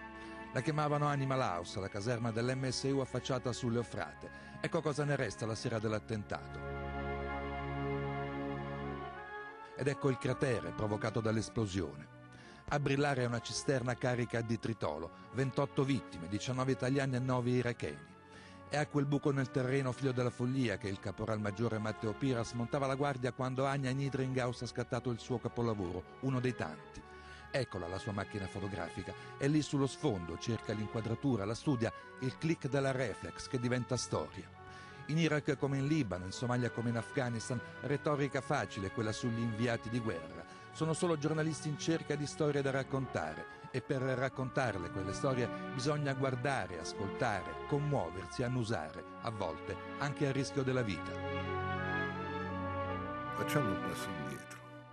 La 0.53 0.63
chiamavano 0.63 1.07
Animal 1.07 1.41
House, 1.41 1.79
la 1.79 1.89
caserma 1.89 2.31
dell'MSU 2.31 2.99
affacciata 3.01 3.53
sulle 3.53 3.81
Offrate. 3.81 4.31
Ecco 4.61 4.81
cosa 4.81 5.05
ne 5.05 5.15
resta 5.15 5.45
la 5.45 5.55
sera 5.55 5.79
dell'attentato. 5.79 6.59
Ed 9.77 9.87
ecco 9.87 10.09
il 10.09 10.17
cratere 10.17 10.71
provocato 10.71 11.21
dall'esplosione. 11.21 12.17
A 12.71 12.81
brillare 12.81 13.23
è 13.23 13.27
una 13.27 13.41
cisterna 13.41 13.95
carica 13.95 14.41
di 14.41 14.59
tritolo, 14.59 15.11
28 15.35 15.85
vittime, 15.85 16.29
19 16.29 16.73
italiani 16.73 17.17
e 17.17 17.21
9 17.21 17.51
iracheni. 17.51 18.07
È 18.71 18.77
a 18.79 18.87
quel 18.87 19.07
buco 19.07 19.31
nel 19.31 19.51
terreno 19.51 19.93
figlio 19.93 20.13
della 20.13 20.31
follia 20.31 20.79
che 20.79 20.89
il 20.89 20.99
caporal 20.99 21.41
maggiore 21.41 21.79
Matteo 21.79 22.15
Piras 22.15 22.53
montava 22.53 22.87
la 22.87 22.95
guardia 22.95 23.33
quando 23.33 23.67
Anya 23.67 23.91
Nidringhaus 23.91 24.63
ha 24.63 24.67
scattato 24.67 25.11
il 25.11 25.19
suo 25.19 25.39
capolavoro, 25.39 26.03
uno 26.21 26.41
dei 26.41 26.55
tanti. 26.55 27.08
Eccola 27.51 27.89
la 27.89 27.99
sua 27.99 28.13
macchina 28.13 28.47
fotografica, 28.47 29.15
è 29.39 29.49
lì 29.49 29.63
sullo 29.63 29.87
sfondo, 29.87 30.39
cerca 30.39 30.73
l'inquadratura, 30.73 31.45
la 31.45 31.55
studia, 31.55 31.93
il 32.21 32.37
click 32.37 32.69
della 32.69 32.93
reflex 32.93 33.49
che 33.49 33.59
diventa 33.59 33.97
storia. 33.97 34.45
In 35.07 35.19
Iraq 35.19 35.57
come 35.57 35.79
in 35.79 35.87
Libano, 35.87 36.27
in 36.27 36.33
Somalia 36.33 36.71
come 36.71 36.91
in 36.91 36.99
Afghanistan, 36.99 37.59
retorica 37.81 38.43
facile 38.43 38.91
quella 38.91 39.13
sugli 39.13 39.41
inviati 39.41 39.89
di 39.89 40.01
guerra. 40.01 40.45
Sono 40.73 40.93
solo 40.93 41.17
giornalisti 41.17 41.69
in 41.69 41.79
cerca 41.79 42.15
di 42.15 42.27
storie 42.27 42.61
da 42.61 42.71
raccontare 42.71 43.57
e 43.71 43.81
per 43.81 44.03
raccontarle 44.03 44.91
quelle 44.91 45.15
storie 45.15 45.49
bisogna 45.73 46.13
guardare, 46.13 46.79
ascoltare, 46.79 47.67
commuoversi, 47.67 48.43
annusare, 48.43 49.03
a 49.23 49.31
volte 49.31 49.75
anche 49.99 50.27
a 50.27 50.33
rischio 50.33 50.63
della 50.63 50.83
vita. 50.83 51.11
Facciamo 53.35 53.71
un 53.71 53.81
passo. 53.81 54.28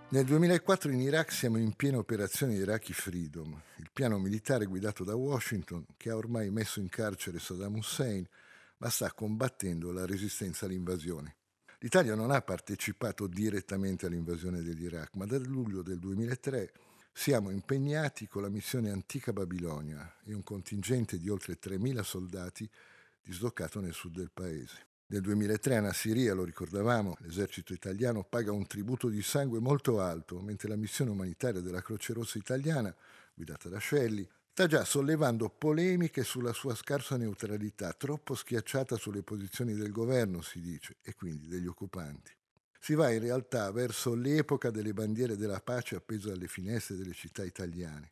Nel 0.08 0.24
2004 0.24 0.92
in 0.92 1.00
Iraq 1.00 1.32
siamo 1.32 1.58
in 1.58 1.74
piena 1.74 1.98
operazione 1.98 2.54
Iraqi 2.54 2.92
Freedom, 2.92 3.60
il 3.78 3.90
piano 3.92 4.20
militare 4.20 4.64
guidato 4.66 5.02
da 5.02 5.16
Washington 5.16 5.84
che 5.96 6.10
ha 6.10 6.16
ormai 6.16 6.48
messo 6.48 6.78
in 6.78 6.88
carcere 6.88 7.40
Saddam 7.40 7.74
Hussein, 7.74 8.24
ma 8.76 8.88
sta 8.88 9.12
combattendo 9.12 9.90
la 9.90 10.06
resistenza 10.06 10.66
all'invasione. 10.66 11.34
L'Italia 11.80 12.14
non 12.14 12.30
ha 12.30 12.40
partecipato 12.40 13.26
direttamente 13.26 14.06
all'invasione 14.06 14.62
dell'Iraq, 14.62 15.16
ma 15.16 15.26
dal 15.26 15.42
luglio 15.42 15.82
del 15.82 15.98
2003 15.98 16.72
siamo 17.12 17.50
impegnati 17.50 18.28
con 18.28 18.42
la 18.42 18.48
missione 18.48 18.90
Antica 18.90 19.32
Babilonia 19.32 20.18
e 20.24 20.32
un 20.34 20.44
contingente 20.44 21.18
di 21.18 21.28
oltre 21.28 21.58
3.000 21.58 22.00
soldati 22.02 22.70
dislocato 23.20 23.80
nel 23.80 23.92
sud 23.92 24.14
del 24.14 24.30
paese. 24.32 24.85
Nel 25.08 25.20
2003 25.20 25.76
a 25.76 25.80
Nassiria, 25.82 26.34
lo 26.34 26.42
ricordavamo, 26.42 27.18
l'esercito 27.20 27.72
italiano 27.72 28.24
paga 28.24 28.50
un 28.50 28.66
tributo 28.66 29.08
di 29.08 29.22
sangue 29.22 29.60
molto 29.60 30.00
alto, 30.00 30.40
mentre 30.40 30.68
la 30.68 30.74
missione 30.74 31.12
umanitaria 31.12 31.60
della 31.60 31.80
Croce 31.80 32.12
Rossa 32.12 32.38
italiana, 32.38 32.92
guidata 33.32 33.68
da 33.68 33.78
Scelli, 33.78 34.28
sta 34.50 34.66
già 34.66 34.84
sollevando 34.84 35.48
polemiche 35.48 36.24
sulla 36.24 36.52
sua 36.52 36.74
scarsa 36.74 37.16
neutralità, 37.16 37.92
troppo 37.92 38.34
schiacciata 38.34 38.96
sulle 38.96 39.22
posizioni 39.22 39.74
del 39.74 39.92
governo, 39.92 40.42
si 40.42 40.60
dice, 40.60 40.96
e 41.02 41.14
quindi 41.14 41.46
degli 41.46 41.68
occupanti. 41.68 42.32
Si 42.80 42.94
va 42.94 43.08
in 43.12 43.20
realtà 43.20 43.70
verso 43.70 44.12
l'epoca 44.12 44.70
delle 44.70 44.92
bandiere 44.92 45.36
della 45.36 45.60
pace 45.60 45.94
appese 45.94 46.32
alle 46.32 46.48
finestre 46.48 46.96
delle 46.96 47.12
città 47.12 47.44
italiane, 47.44 48.10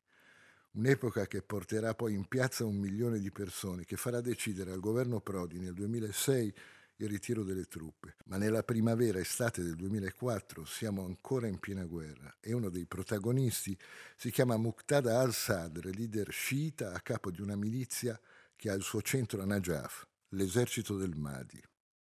un'epoca 0.72 1.26
che 1.26 1.42
porterà 1.42 1.94
poi 1.94 2.14
in 2.14 2.28
piazza 2.28 2.64
un 2.64 2.76
milione 2.76 3.18
di 3.18 3.32
persone, 3.32 3.84
che 3.84 3.96
farà 3.96 4.20
decidere 4.20 4.70
al 4.70 4.80
governo 4.80 5.20
Prodi 5.20 5.58
nel 5.58 5.74
2006 5.74 6.54
il 6.96 7.08
ritiro 7.08 7.42
delle 7.42 7.64
truppe, 7.64 8.16
ma 8.26 8.36
nella 8.36 8.62
primavera-estate 8.62 9.62
del 9.62 9.74
2004 9.74 10.64
siamo 10.64 11.04
ancora 11.04 11.48
in 11.48 11.58
piena 11.58 11.84
guerra 11.84 12.36
e 12.40 12.52
uno 12.52 12.68
dei 12.68 12.86
protagonisti 12.86 13.76
si 14.16 14.30
chiama 14.30 14.56
Muqtada 14.56 15.18
al-Sadr, 15.18 15.86
leader 15.86 16.30
sciita 16.30 16.92
a 16.92 17.00
capo 17.00 17.30
di 17.32 17.40
una 17.40 17.56
milizia 17.56 18.18
che 18.54 18.70
ha 18.70 18.74
il 18.74 18.82
suo 18.82 19.02
centro 19.02 19.42
a 19.42 19.44
Najaf, 19.44 20.07
l'esercito 20.30 20.96
del 20.96 21.16
Mahdi. 21.16 21.61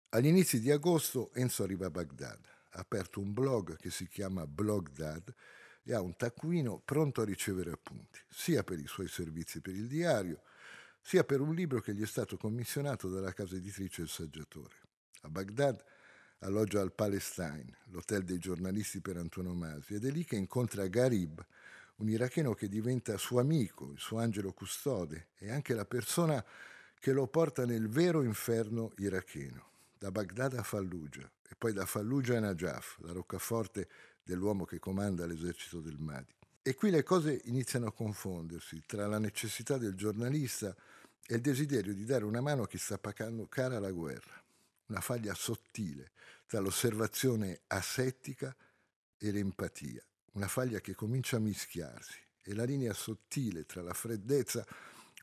Agli 0.09 0.25
inizi 0.25 0.59
di 0.59 0.71
agosto 0.71 1.31
Enzo 1.33 1.61
arriva 1.61 1.85
a 1.85 1.91
Baghdad, 1.91 2.43
ha 2.71 2.79
aperto 2.79 3.19
un 3.19 3.31
blog 3.31 3.77
che 3.77 3.91
si 3.91 4.07
chiama 4.07 4.47
Blogdad 4.47 5.33
e 5.83 5.93
ha 5.93 6.01
un 6.01 6.15
taccuino 6.15 6.81
pronto 6.83 7.21
a 7.21 7.25
ricevere 7.25 7.71
appunti, 7.71 8.19
sia 8.27 8.63
per 8.63 8.79
i 8.79 8.87
suoi 8.87 9.07
servizi 9.07 9.61
per 9.61 9.75
il 9.75 9.87
diario, 9.87 10.41
sia 11.01 11.23
per 11.23 11.41
un 11.41 11.53
libro 11.53 11.79
che 11.81 11.93
gli 11.93 12.01
è 12.01 12.07
stato 12.07 12.37
commissionato 12.37 13.09
dalla 13.09 13.33
casa 13.33 13.55
editrice 13.55 14.01
Il 14.01 14.09
Saggiatore. 14.09 14.75
A 15.21 15.29
Baghdad 15.29 15.83
alloggia 16.39 16.81
al 16.81 16.93
Palestine, 16.93 17.79
l'hotel 17.87 18.23
dei 18.23 18.37
giornalisti 18.37 19.01
per 19.01 19.17
antonomasia, 19.17 19.97
ed 19.97 20.05
è 20.05 20.11
lì 20.11 20.23
che 20.23 20.35
incontra 20.35 20.87
Garib, 20.87 21.45
un 21.97 22.09
iracheno 22.09 22.53
che 22.53 22.69
diventa 22.69 23.17
suo 23.17 23.39
amico, 23.39 23.91
il 23.91 23.99
suo 23.99 24.19
angelo 24.19 24.53
custode 24.53 25.29
e 25.37 25.51
anche 25.51 25.73
la 25.73 25.85
persona 25.85 26.43
che 26.97 27.11
lo 27.11 27.27
porta 27.27 27.65
nel 27.65 27.89
vero 27.89 28.21
inferno 28.23 28.91
iracheno, 28.97 29.71
da 29.97 30.11
Baghdad 30.11 30.53
a 30.53 30.63
Fallujah 30.63 31.29
e 31.47 31.55
poi 31.57 31.73
da 31.73 31.85
Fallujah 31.85 32.37
a 32.37 32.41
Najaf, 32.41 32.99
la 32.99 33.11
roccaforte 33.11 33.89
dell'uomo 34.23 34.63
che 34.63 34.79
comanda 34.79 35.25
l'esercito 35.25 35.81
del 35.81 35.97
Mahdi. 35.97 36.38
E 36.61 36.75
qui 36.75 36.89
le 36.89 37.03
cose 37.03 37.41
iniziano 37.45 37.87
a 37.87 37.93
confondersi 37.93 38.83
tra 38.85 39.07
la 39.07 39.17
necessità 39.17 39.77
del 39.77 39.95
giornalista 39.95 40.75
e 41.25 41.35
il 41.35 41.41
desiderio 41.41 41.93
di 41.93 42.05
dare 42.05 42.25
una 42.25 42.41
mano 42.41 42.63
a 42.63 42.67
chi 42.67 42.77
sta 42.77 42.97
pagando 42.97 43.47
cara 43.47 43.79
la 43.79 43.91
guerra, 43.91 44.43
una 44.87 45.01
faglia 45.01 45.33
sottile 45.33 46.11
tra 46.45 46.59
l'osservazione 46.59 47.61
asettica 47.67 48.55
e 49.17 49.31
l'empatia, 49.31 50.03
una 50.33 50.47
faglia 50.47 50.79
che 50.79 50.95
comincia 50.95 51.37
a 51.37 51.39
mischiarsi 51.39 52.19
e 52.43 52.53
la 52.53 52.63
linea 52.63 52.93
sottile 52.93 53.65
tra 53.65 53.81
la 53.81 53.93
freddezza 53.93 54.65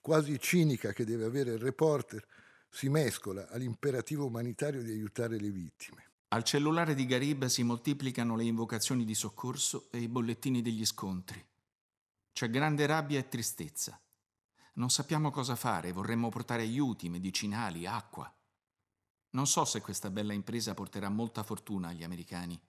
quasi 0.01 0.39
cinica 0.39 0.93
che 0.93 1.05
deve 1.05 1.25
avere 1.25 1.55
il 1.55 1.59
reporter 1.59 2.25
si 2.71 2.89
mescola 2.89 3.49
all'imperativo 3.49 4.27
umanitario 4.27 4.83
di 4.83 4.93
aiutare 4.93 5.39
le 5.39 5.51
vittime. 5.51 6.06
Al 6.29 6.43
cellulare 6.43 6.97
di 6.97 7.07
Garib 7.07 7.45
si 7.45 7.63
moltiplicano 7.63 8.35
le 8.35 8.43
invocazioni 8.43 9.05
di 9.05 9.15
soccorso 9.15 9.87
e 9.93 9.99
i 9.99 10.09
bollettini 10.09 10.61
degli 10.61 10.85
scontri. 10.85 11.45
C'è 12.33 12.51
grande 12.51 12.85
rabbia 12.85 13.21
e 13.21 13.29
tristezza. 13.29 14.01
Non 14.75 14.91
sappiamo 14.91 15.31
cosa 15.31 15.55
fare, 15.55 15.93
vorremmo 15.93 16.29
portare 16.29 16.63
aiuti, 16.63 17.09
medicinali, 17.09 17.87
acqua. 17.87 18.31
Non 19.31 19.47
so 19.47 19.65
se 19.65 19.81
questa 19.81 20.11
bella 20.11 20.33
impresa 20.33 20.75
porterà 20.75 21.09
molta 21.09 21.45
fortuna 21.45 21.89
agli 21.89 22.03
americani. 22.03 22.61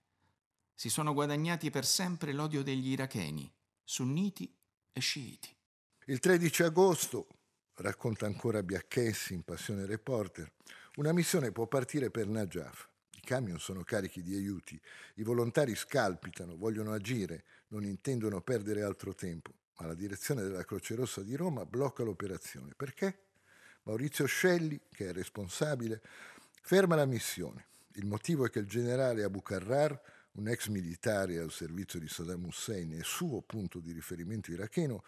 Si 0.76 0.90
sono 0.90 1.14
guadagnati 1.14 1.72
per 1.72 1.84
sempre 1.84 2.34
l'odio 2.34 2.62
degli 2.62 2.90
iracheni, 2.92 3.52
sunniti 3.84 4.56
e 4.92 5.00
sciiti. 5.00 5.50
Il 6.06 6.20
13 6.20 6.62
agosto, 6.62 7.28
racconta 7.78 8.28
ancora 8.28 8.62
Biacchessi 8.62 9.34
in 9.34 9.44
Passione 9.44 9.88
Reporter, 9.88 10.54
una 10.98 11.12
missione 11.12 11.52
può 11.52 11.66
partire 11.66 12.12
per 12.12 12.28
Najaf 12.28 12.96
camion 13.28 13.60
sono 13.60 13.84
carichi 13.84 14.22
di 14.22 14.34
aiuti, 14.36 14.80
i 15.16 15.24
volontari 15.24 15.76
scalpitano, 15.76 16.56
vogliono 16.56 16.94
agire, 16.94 17.44
non 17.70 17.84
intendono 17.84 18.40
perdere 18.40 18.84
altro 18.84 19.14
tempo, 19.14 19.52
ma 19.78 19.88
la 19.88 19.94
direzione 19.94 20.44
della 20.44 20.64
Croce 20.64 20.96
Rossa 20.96 21.22
di 21.22 21.36
Roma 21.36 21.66
blocca 21.66 22.04
l'operazione. 22.04 22.74
Perché? 22.74 23.24
Maurizio 23.84 24.26
Scelli, 24.26 24.80
che 24.90 25.10
è 25.10 25.12
responsabile, 25.12 26.02
ferma 26.62 26.96
la 26.96 27.06
missione. 27.06 27.66
Il 27.96 28.06
motivo 28.06 28.46
è 28.46 28.50
che 28.50 28.60
il 28.60 28.66
generale 28.66 29.24
Abu 29.24 29.42
Carrar, 29.42 30.02
un 30.34 30.48
ex 30.48 30.70
militare 30.70 31.38
al 31.38 31.52
servizio 31.52 32.00
di 32.00 32.08
Saddam 32.08 32.46
Hussein 32.46 32.94
e 32.94 33.02
suo 33.04 33.42
punto 33.42 33.80
di 33.80 33.92
riferimento 33.92 34.52
iracheno, 34.52 35.04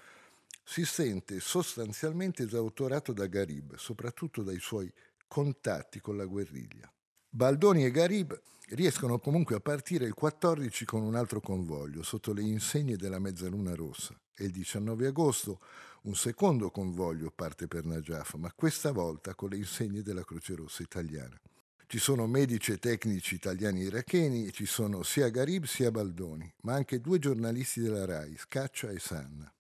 si 0.62 0.84
sente 0.84 1.39
sostanzialmente 1.39 2.43
esautorato 2.43 3.13
da 3.13 3.27
Garib, 3.27 3.77
soprattutto 3.77 4.43
dai 4.43 4.60
suoi 4.60 4.91
contatti 5.25 6.01
con 6.01 6.17
la 6.17 6.25
guerriglia. 6.25 6.91
Baldoni 7.32 7.86
e 7.86 7.92
Garib 7.92 8.42
riescono 8.70 9.20
comunque 9.20 9.56
a 9.56 9.60
partire 9.60 10.06
il 10.06 10.15
14 10.15 10.84
con 10.84 11.04
un 11.04 11.13
altro 11.13 11.39
convoglio 11.39 12.02
sotto 12.02 12.34
le 12.34 12.42
insegne 12.42 12.96
della 12.96 13.20
Mezzaluna 13.20 13.76
Rossa 13.76 14.20
e 14.34 14.46
il 14.46 14.52
19 14.52 15.06
agosto 15.06 15.60
un 16.04 16.15
secondo 16.15 16.72
convoglio 16.72 17.30
parte 17.30 17.68
per 17.68 17.86
Najaf, 17.86 18.34
ma 18.34 18.52
questa 18.56 18.92
volta 18.92 19.36
con 19.36 19.50
le 19.50 19.58
insegne 19.58 20.02
della 20.02 20.24
Croce 20.24 20.56
Rossa 20.56 20.82
italiana. 20.82 21.39
Ci 21.86 22.00
sono 22.00 22.26
medici 22.26 22.72
e 22.72 22.78
tecnici 22.78 23.36
italiani 23.36 23.82
e 23.82 23.86
iracheni 23.86 24.48
e 24.48 24.52
ci 24.52 24.65
sono 24.65 25.04
sia 25.04 25.30
Garib 25.30 25.65
sia 25.65 25.92
Baldoni, 25.92 26.52
ma 26.62 26.74
anche 26.74 27.00
due 27.00 27.20
giornalisti 27.20 27.80
della 27.80 28.06
RAI, 28.06 28.38
Scaccia 28.38 28.89
e 28.89 28.98
Sanna. 28.98 29.54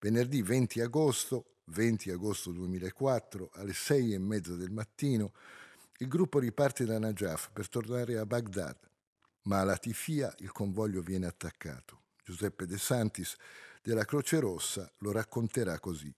Venerdì 0.00 0.42
20 0.42 0.80
agosto, 0.80 1.58
20 1.66 2.10
agosto 2.10 2.50
2004, 2.50 3.50
alle 3.54 3.74
6 3.74 4.12
e 4.12 4.18
mezza 4.18 4.54
del 4.54 4.72
mattino, 4.72 5.32
il 5.98 6.08
gruppo 6.08 6.38
riparte 6.38 6.84
da 6.84 6.98
Najaf 6.98 7.50
per 7.52 7.68
tornare 7.68 8.18
a 8.18 8.26
Baghdad, 8.26 8.76
ma 9.42 9.60
a 9.60 9.64
Latifia 9.64 10.34
il 10.38 10.52
convoglio 10.52 11.00
viene 11.00 11.26
attaccato. 11.26 12.02
Giuseppe 12.22 12.66
De 12.66 12.76
Santis 12.76 13.36
della 13.82 14.04
Croce 14.04 14.40
Rossa 14.40 14.90
lo 14.98 15.12
racconterà 15.12 15.78
così. 15.78 16.12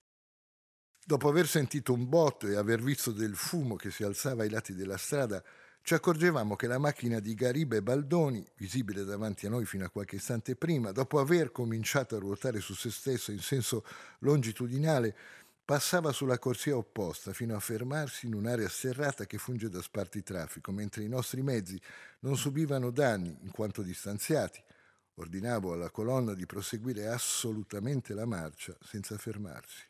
Dopo 1.05 1.29
aver 1.29 1.47
sentito 1.47 1.93
un 1.93 2.09
botto 2.09 2.49
e 2.49 2.57
aver 2.57 2.83
visto 2.83 3.13
del 3.13 3.37
fumo 3.37 3.77
che 3.77 3.91
si 3.91 4.03
alzava 4.03 4.43
ai 4.43 4.51
lati 4.51 4.75
della 4.75 4.97
strada, 4.97 5.43
ci 5.83 5.95
accorgevamo 5.95 6.55
che 6.55 6.67
la 6.67 6.77
macchina 6.79 7.19
di 7.19 7.35
Garibe 7.35 7.83
Baldoni, 7.83 8.45
visibile 8.57 9.05
davanti 9.05 9.47
a 9.47 9.49
noi 9.49 9.65
fino 9.65 9.87
a 9.87 9.91
qualche 9.91 10.17
istante 10.17 10.55
prima, 10.55 10.93
dopo 10.93 11.19
aver 11.19 11.51
cominciato 11.51 12.17
a 12.17 12.19
ruotare 12.19 12.61
su 12.61 12.75
se 12.75 12.91
stessa 12.91 13.33
in 13.33 13.39
senso 13.39 13.85
longitudinale, 14.19 15.17
passava 15.69 16.13
sulla 16.13 16.39
corsia 16.39 16.79
opposta 16.79 17.35
fino 17.35 17.55
a 17.55 17.61
fermarsi 17.61 18.25
in 18.25 18.33
un'area 18.33 18.71
serrata 18.71 19.27
che 19.27 19.37
funge 19.37 19.69
da 19.69 19.83
spartitraffico, 19.83 20.73
mentre 20.73 21.03
i 21.03 21.09
nostri 21.09 21.43
mezzi 21.43 21.79
non 22.21 22.39
subivano 22.39 22.91
danni 22.91 23.37
in 23.43 23.51
quanto 23.51 23.83
distanziati. 23.83 24.63
Ordinavo 25.17 25.75
alla 25.75 25.91
colonna 25.91 26.33
di 26.33 26.47
proseguire 26.47 27.09
assolutamente 27.09 28.15
la 28.15 28.25
marcia 28.25 28.75
senza 28.81 29.19
fermarsi. 29.19 29.85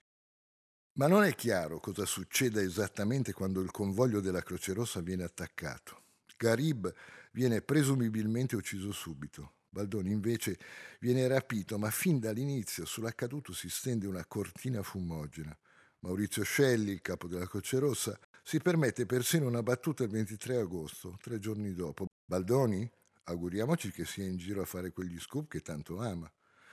Ma 0.95 1.07
non 1.07 1.23
è 1.23 1.33
chiaro 1.37 1.79
cosa 1.79 2.05
succeda 2.05 2.61
esattamente 2.61 3.33
quando 3.33 3.61
il 3.61 3.71
convoglio 3.71 4.19
della 4.19 4.43
Croce 4.43 4.73
Rossa 4.73 5.01
viene 5.01 5.23
attaccato. 5.23 6.03
Garib 6.37 6.93
viene 7.31 7.63
presumibilmente 7.63 8.57
ucciso 8.57 8.91
subito. 8.91 9.53
Baldoni 9.69 10.11
invece 10.11 10.59
viene 10.99 11.29
rapito, 11.29 11.79
ma 11.79 11.93
fin 11.93 12.19
dall'inizio 12.19 12.85
sull'accaduto 12.85 13.53
si 13.53 13.69
stende 13.69 14.09
una 14.09 14.25
cortina 14.25 14.83
fumogena. 14.83 15.57
Maurizio 16.01 16.45
Scelli, 16.45 16.93
il 16.93 17.01
capo 17.01 17.27
della 17.27 17.49
Croce 17.49 17.81
Rossa, 17.81 18.17
si 18.45 18.61
permette 18.61 19.05
persino 19.05 19.49
una 19.49 19.65
battuta 19.65 20.05
il 20.05 20.11
23 20.11 20.59
agosto, 20.59 21.19
tre 21.21 21.41
giorni 21.41 21.75
dopo. 21.75 22.07
Baldoni? 22.25 22.89
Auguriamoci 23.25 23.91
che 23.91 24.05
sia 24.05 24.25
in 24.25 24.37
giro 24.37 24.63
a 24.63 24.65
fare 24.65 24.93
quegli 24.93 25.19
scoop 25.19 25.49
che 25.49 25.61
tanto 25.61 25.99
ama. 25.99 26.31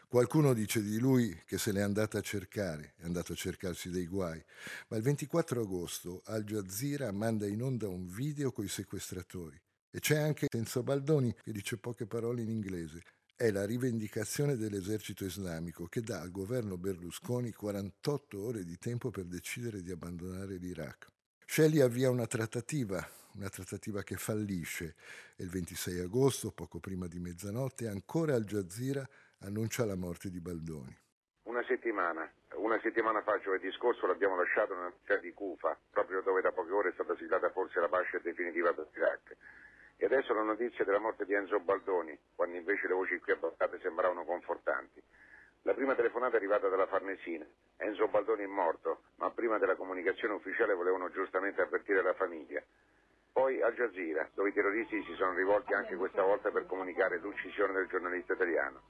Qualcuno 0.07 0.53
dice 0.53 0.83
di 0.83 0.99
lui 0.99 1.35
che 1.45 1.57
se 1.57 1.71
l'è 1.71 1.81
andata 1.81 2.19
a 2.19 2.21
cercare, 2.21 2.93
è 2.97 3.05
andato 3.05 3.33
a 3.33 3.35
cercarsi 3.35 3.89
dei 3.89 4.05
guai, 4.05 4.41
ma 4.89 4.97
il 4.97 5.03
24 5.03 5.61
agosto 5.61 6.21
Al 6.25 6.43
Jazeera 6.43 7.11
manda 7.11 7.47
in 7.47 7.63
onda 7.63 7.87
un 7.87 8.05
video 8.07 8.51
coi 8.51 8.67
sequestratori. 8.67 9.59
E 9.89 9.99
c'è 9.99 10.17
anche 10.17 10.45
Enzo 10.53 10.83
Baldoni 10.83 11.33
che 11.41 11.51
dice 11.51 11.77
poche 11.77 12.05
parole 12.05 12.43
in 12.43 12.49
inglese. 12.49 13.01
È 13.37 13.51
la 13.51 13.65
rivendicazione 13.65 14.55
dell'esercito 14.55 15.25
islamico 15.25 15.87
che 15.87 15.99
dà 15.99 16.21
al 16.21 16.31
governo 16.31 16.77
Berlusconi 16.77 17.51
48 17.51 18.41
ore 18.41 18.63
di 18.63 18.77
tempo 18.77 19.11
per 19.11 19.25
decidere 19.25 19.81
di 19.81 19.91
abbandonare 19.91 20.55
l'Iraq. 20.55 21.07
Shelley 21.45 21.81
avvia 21.81 22.09
una 22.09 22.27
trattativa, 22.27 23.05
una 23.33 23.49
trattativa 23.49 24.03
che 24.03 24.15
fallisce 24.15 24.95
il 25.39 25.49
26 25.49 25.99
agosto, 25.99 26.53
poco 26.53 26.79
prima 26.79 27.07
di 27.07 27.19
mezzanotte, 27.19 27.89
ancora 27.89 28.35
Al 28.35 28.45
Jazeera 28.45 29.05
annuncia 29.39 29.83
la 29.83 29.97
morte 29.97 30.29
di 30.29 30.39
Baldoni. 30.39 30.97
Una 31.43 31.63
settimana, 31.67 32.31
una 32.55 32.79
settimana 32.81 33.21
fa, 33.21 33.37
giovedì 33.41 33.69
scorso, 33.73 34.07
l'abbiamo 34.07 34.37
lasciato 34.37 34.73
nella 34.75 34.93
città 35.01 35.17
di 35.17 35.33
Kufa, 35.33 35.77
proprio 35.89 36.21
dove 36.21 36.39
da 36.39 36.53
poche 36.53 36.71
ore 36.71 36.89
è 36.91 36.93
stata 36.93 37.13
siglata 37.17 37.49
forse 37.49 37.81
la 37.81 37.89
pace 37.89 38.21
definitiva 38.23 38.71
dell'Iraq. 38.71 39.35
E 39.97 40.05
adesso 40.05 40.33
la 40.33 40.43
notizia 40.43 40.83
della 40.83 40.99
morte 40.99 41.25
di 41.25 41.33
Enzo 41.33 41.59
Baldoni, 41.59 42.17
quando 42.35 42.57
invece 42.57 42.87
le 42.87 42.93
voci 42.93 43.17
qui 43.19 43.31
abbandonate 43.31 43.79
sembravano 43.79 44.25
confortanti. 44.25 45.01
La 45.61 45.73
prima 45.73 45.95
telefonata 45.95 46.33
è 46.33 46.37
arrivata 46.37 46.67
dalla 46.67 46.85
Farnesina. 46.85 47.45
Enzo 47.77 48.07
Baldoni 48.07 48.43
è 48.43 48.47
morto, 48.47 49.03
ma 49.15 49.31
prima 49.31 49.57
della 49.57 49.75
comunicazione 49.75 50.35
ufficiale 50.35 50.73
volevano 50.73 51.09
giustamente 51.09 51.61
avvertire 51.61 52.01
la 52.01 52.13
famiglia. 52.13 52.61
Poi 53.31 53.61
Al 53.61 53.73
Jazeera, 53.73 54.29
dove 54.33 54.49
i 54.49 54.53
terroristi 54.53 55.03
si 55.03 55.13
sono 55.15 55.33
rivolti 55.33 55.73
anche 55.73 55.95
questa 55.95 56.21
volta 56.21 56.51
per 56.51 56.65
comunicare 56.67 57.17
l'uccisione 57.17 57.73
del 57.73 57.87
giornalista 57.87 58.33
italiano. 58.33 58.81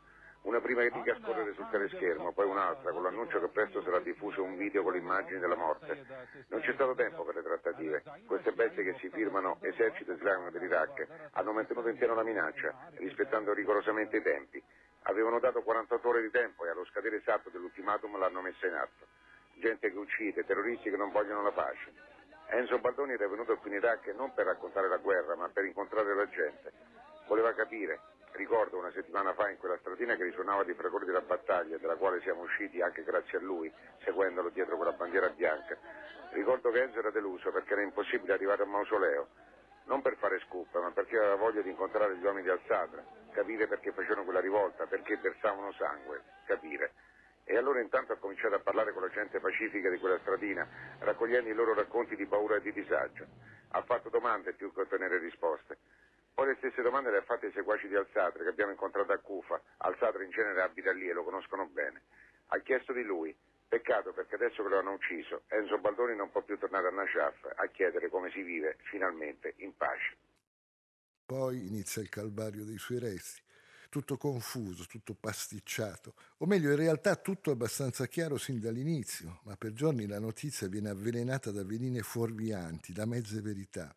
Una 0.45 0.61
prima 0.61 0.81
riga 0.81 1.11
a 1.11 1.17
scorrere 1.21 1.55
sul 1.55 1.67
teleschermo, 1.71 2.31
poi 2.31 2.45
un'altra 2.45 2.91
con 2.91 3.01
l'annuncio 3.01 3.39
che 3.39 3.47
presto 3.47 3.81
sarà 3.81 3.99
diffuso 3.99 4.43
un 4.43 4.55
video 4.57 4.83
con 4.83 4.91
le 4.91 4.99
immagini 4.99 5.39
della 5.39 5.55
morte. 5.55 6.05
Non 6.49 6.61
c'è 6.61 6.71
stato 6.73 6.93
tempo 6.93 7.23
per 7.23 7.33
le 7.33 7.41
trattative. 7.41 8.03
Queste 8.27 8.51
bestie 8.51 8.83
che 8.83 8.95
si 8.99 9.09
firmano 9.09 9.57
esercito 9.61 10.11
islamico 10.11 10.51
dell'Iraq 10.51 11.07
hanno 11.31 11.51
mantenuto 11.51 11.89
in 11.89 11.97
pieno 11.97 12.13
la 12.13 12.21
minaccia, 12.21 12.91
rispettando 12.97 13.53
rigorosamente 13.53 14.17
i 14.17 14.21
tempi. 14.21 14.63
Avevano 15.07 15.39
dato 15.39 15.63
48 15.63 16.07
ore 16.07 16.21
di 16.21 16.29
tempo 16.29 16.63
e 16.63 16.69
allo 16.69 16.85
scadere 16.85 17.17
esatto 17.17 17.49
dell'ultimatum 17.49 18.15
l'hanno 18.19 18.41
messa 18.41 18.67
in 18.67 18.75
atto. 18.75 19.07
Gente 19.55 19.91
che 19.91 19.97
uccide, 19.97 20.45
terroristi 20.45 20.91
che 20.91 20.97
non 20.97 21.09
vogliono 21.09 21.41
la 21.41 21.51
pace. 21.51 21.91
Enzo 22.49 22.77
Baldoni 22.77 23.13
era 23.13 23.27
venuto 23.27 23.57
qui 23.57 23.71
in 23.71 23.77
Iraq 23.77 24.13
non 24.15 24.31
per 24.35 24.45
raccontare 24.45 24.87
la 24.87 24.97
guerra, 24.97 25.35
ma 25.35 25.49
per 25.49 25.65
incontrare 25.65 26.13
la 26.13 26.29
gente. 26.29 26.71
Voleva 27.27 27.51
capire, 27.53 27.99
Ricordo 28.35 28.77
una 28.77 28.91
settimana 28.91 29.33
fa 29.33 29.49
in 29.49 29.57
quella 29.57 29.77
stradina 29.77 30.15
che 30.15 30.23
risuonava 30.23 30.65
di 30.65 30.73
fragori 30.73 31.05
della 31.05 31.21
battaglia, 31.21 31.77
della 31.77 31.95
quale 31.95 32.19
siamo 32.19 32.41
usciti 32.41 32.81
anche 32.81 33.01
grazie 33.03 33.37
a 33.37 33.41
lui, 33.41 33.71
seguendolo 34.03 34.49
dietro 34.49 34.75
quella 34.75 34.91
bandiera 34.91 35.29
bianca. 35.29 35.77
Ricordo 36.31 36.69
che 36.69 36.81
Enzo 36.81 36.99
era 36.99 37.11
deluso 37.11 37.49
perché 37.51 37.71
era 37.71 37.81
impossibile 37.81 38.33
arrivare 38.33 38.63
al 38.63 38.67
mausoleo, 38.67 39.29
non 39.85 40.01
per 40.01 40.17
fare 40.17 40.41
scoop, 40.47 40.77
ma 40.77 40.91
perché 40.91 41.17
aveva 41.17 41.35
voglia 41.35 41.61
di 41.61 41.69
incontrare 41.69 42.17
gli 42.17 42.23
uomini 42.25 42.43
di 42.43 42.49
Alzadra, 42.49 43.01
capire 43.31 43.67
perché 43.67 43.93
facevano 43.93 44.25
quella 44.25 44.41
rivolta, 44.41 44.85
perché 44.85 45.15
versavano 45.15 45.71
sangue, 45.71 46.21
capire. 46.45 46.91
E 47.45 47.55
allora 47.55 47.79
intanto 47.79 48.11
ha 48.11 48.17
cominciato 48.17 48.55
a 48.55 48.59
parlare 48.59 48.91
con 48.91 49.03
la 49.03 49.09
gente 49.09 49.39
pacifica 49.39 49.89
di 49.89 49.97
quella 49.97 50.19
stradina, 50.19 50.67
raccogliendo 50.99 51.49
i 51.49 51.53
loro 51.53 51.73
racconti 51.73 52.17
di 52.17 52.25
paura 52.25 52.57
e 52.57 52.61
di 52.61 52.73
disagio. 52.73 53.27
Ha 53.69 53.81
fatto 53.83 54.09
domande 54.09 54.51
più 54.53 54.73
che 54.73 54.81
ottenere 54.81 55.19
risposte. 55.19 55.77
Poi 56.35 56.47
le 56.47 56.55
stesse 56.57 56.81
domande 56.81 57.11
le 57.11 57.19
ha 57.19 57.23
fatte 57.23 57.45
ai 57.45 57.53
seguaci 57.53 57.87
di 57.87 57.95
Alzatre 57.95 58.43
che 58.43 58.49
abbiamo 58.49 58.71
incontrato 58.71 59.13
a 59.13 59.17
Cufa. 59.19 59.61
Alzatre 59.77 60.25
in 60.25 60.31
genere 60.31 60.61
abita 60.61 60.91
lì 60.91 61.07
e 61.07 61.13
lo 61.13 61.23
conoscono 61.23 61.65
bene. 61.67 62.01
Ha 62.47 62.59
chiesto 62.59 62.91
di 62.91 63.03
lui. 63.03 63.33
Peccato 63.67 64.11
perché 64.11 64.35
adesso 64.35 64.61
che 64.61 64.67
lo 64.67 64.79
hanno 64.79 64.91
ucciso, 64.91 65.43
Enzo 65.47 65.79
Baldoni 65.79 66.13
non 66.13 66.29
può 66.29 66.41
più 66.41 66.57
tornare 66.57 66.89
a 66.89 66.91
Najaf 66.91 67.53
a 67.55 67.67
chiedere 67.67 68.09
come 68.09 68.29
si 68.31 68.41
vive 68.41 68.77
finalmente 68.83 69.53
in 69.57 69.75
pace. 69.77 70.17
Poi 71.25 71.67
inizia 71.67 72.01
il 72.01 72.09
calvario 72.09 72.65
dei 72.65 72.77
suoi 72.77 72.99
resti. 72.99 73.41
Tutto 73.89 74.17
confuso, 74.17 74.85
tutto 74.85 75.15
pasticciato, 75.17 76.15
o 76.39 76.45
meglio 76.45 76.69
in 76.69 76.75
realtà 76.75 77.15
tutto 77.15 77.51
abbastanza 77.51 78.07
chiaro 78.07 78.37
sin 78.37 78.59
dall'inizio, 78.59 79.39
ma 79.43 79.55
per 79.55 79.71
giorni 79.71 80.05
la 80.05 80.19
notizia 80.19 80.67
viene 80.67 80.89
avvelenata 80.89 81.49
da 81.49 81.63
veline 81.63 82.01
fuorvianti, 82.01 82.91
da 82.91 83.05
mezze 83.05 83.39
verità. 83.39 83.95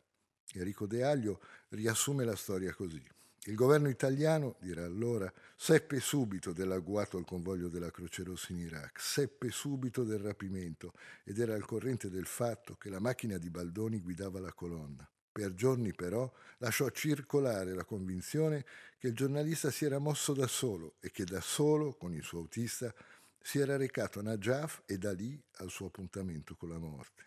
Enrico 0.54 0.86
De 0.86 1.04
Aglio 1.04 1.40
riassume 1.70 2.24
la 2.24 2.36
storia 2.36 2.72
così. 2.74 3.02
Il 3.44 3.54
governo 3.54 3.88
italiano, 3.88 4.56
dirà 4.60 4.84
allora, 4.84 5.32
seppe 5.56 6.00
subito 6.00 6.52
dell'agguato 6.52 7.16
al 7.16 7.24
convoglio 7.24 7.68
della 7.68 7.90
Croce 7.90 8.22
Rossa 8.22 8.52
in 8.52 8.58
Iraq, 8.58 9.00
seppe 9.00 9.50
subito 9.50 10.04
del 10.04 10.18
rapimento 10.18 10.92
ed 11.24 11.38
era 11.38 11.54
al 11.54 11.64
corrente 11.64 12.10
del 12.10 12.26
fatto 12.26 12.76
che 12.76 12.90
la 12.90 13.00
macchina 13.00 13.38
di 13.38 13.48
Baldoni 13.48 14.00
guidava 14.00 14.38
la 14.38 14.52
colonna. 14.52 15.08
Per 15.32 15.54
giorni 15.54 15.94
però 15.94 16.30
lasciò 16.58 16.90
circolare 16.90 17.72
la 17.72 17.84
convinzione 17.84 18.66
che 18.98 19.06
il 19.06 19.14
giornalista 19.14 19.70
si 19.70 19.84
era 19.84 19.98
mosso 19.98 20.34
da 20.34 20.46
solo 20.46 20.96
e 21.00 21.10
che 21.10 21.24
da 21.24 21.40
solo, 21.40 21.94
con 21.94 22.12
il 22.12 22.24
suo 22.24 22.40
autista, 22.40 22.92
si 23.40 23.60
era 23.60 23.76
recato 23.76 24.18
a 24.18 24.22
Najaf 24.22 24.82
e 24.84 24.98
da 24.98 25.12
lì 25.12 25.40
al 25.58 25.70
suo 25.70 25.86
appuntamento 25.86 26.54
con 26.54 26.68
la 26.68 26.78
morte. 26.78 27.26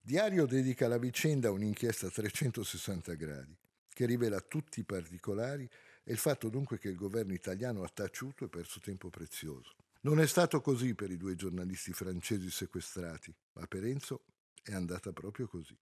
Diario 0.00 0.46
dedica 0.46 0.86
alla 0.86 0.96
vicenda 0.96 1.50
un'inchiesta 1.50 2.06
a 2.06 2.10
360 2.10 3.14
gradi, 3.14 3.54
che 3.92 4.06
rivela 4.06 4.40
tutti 4.40 4.80
i 4.80 4.84
particolari 4.84 5.68
e 6.02 6.12
il 6.12 6.18
fatto 6.18 6.48
dunque 6.48 6.78
che 6.78 6.88
il 6.88 6.96
governo 6.96 7.32
italiano 7.32 7.82
ha 7.82 7.88
taciuto 7.88 8.44
e 8.44 8.48
perso 8.48 8.80
tempo 8.80 9.10
prezioso. 9.10 9.74
Non 10.02 10.20
è 10.20 10.26
stato 10.26 10.60
così 10.60 10.94
per 10.94 11.10
i 11.10 11.16
due 11.16 11.34
giornalisti 11.34 11.92
francesi 11.92 12.50
sequestrati, 12.50 13.34
ma 13.52 13.66
per 13.66 13.84
Enzo 13.84 14.22
è 14.62 14.72
andata 14.72 15.12
proprio 15.12 15.46
così. 15.46 15.76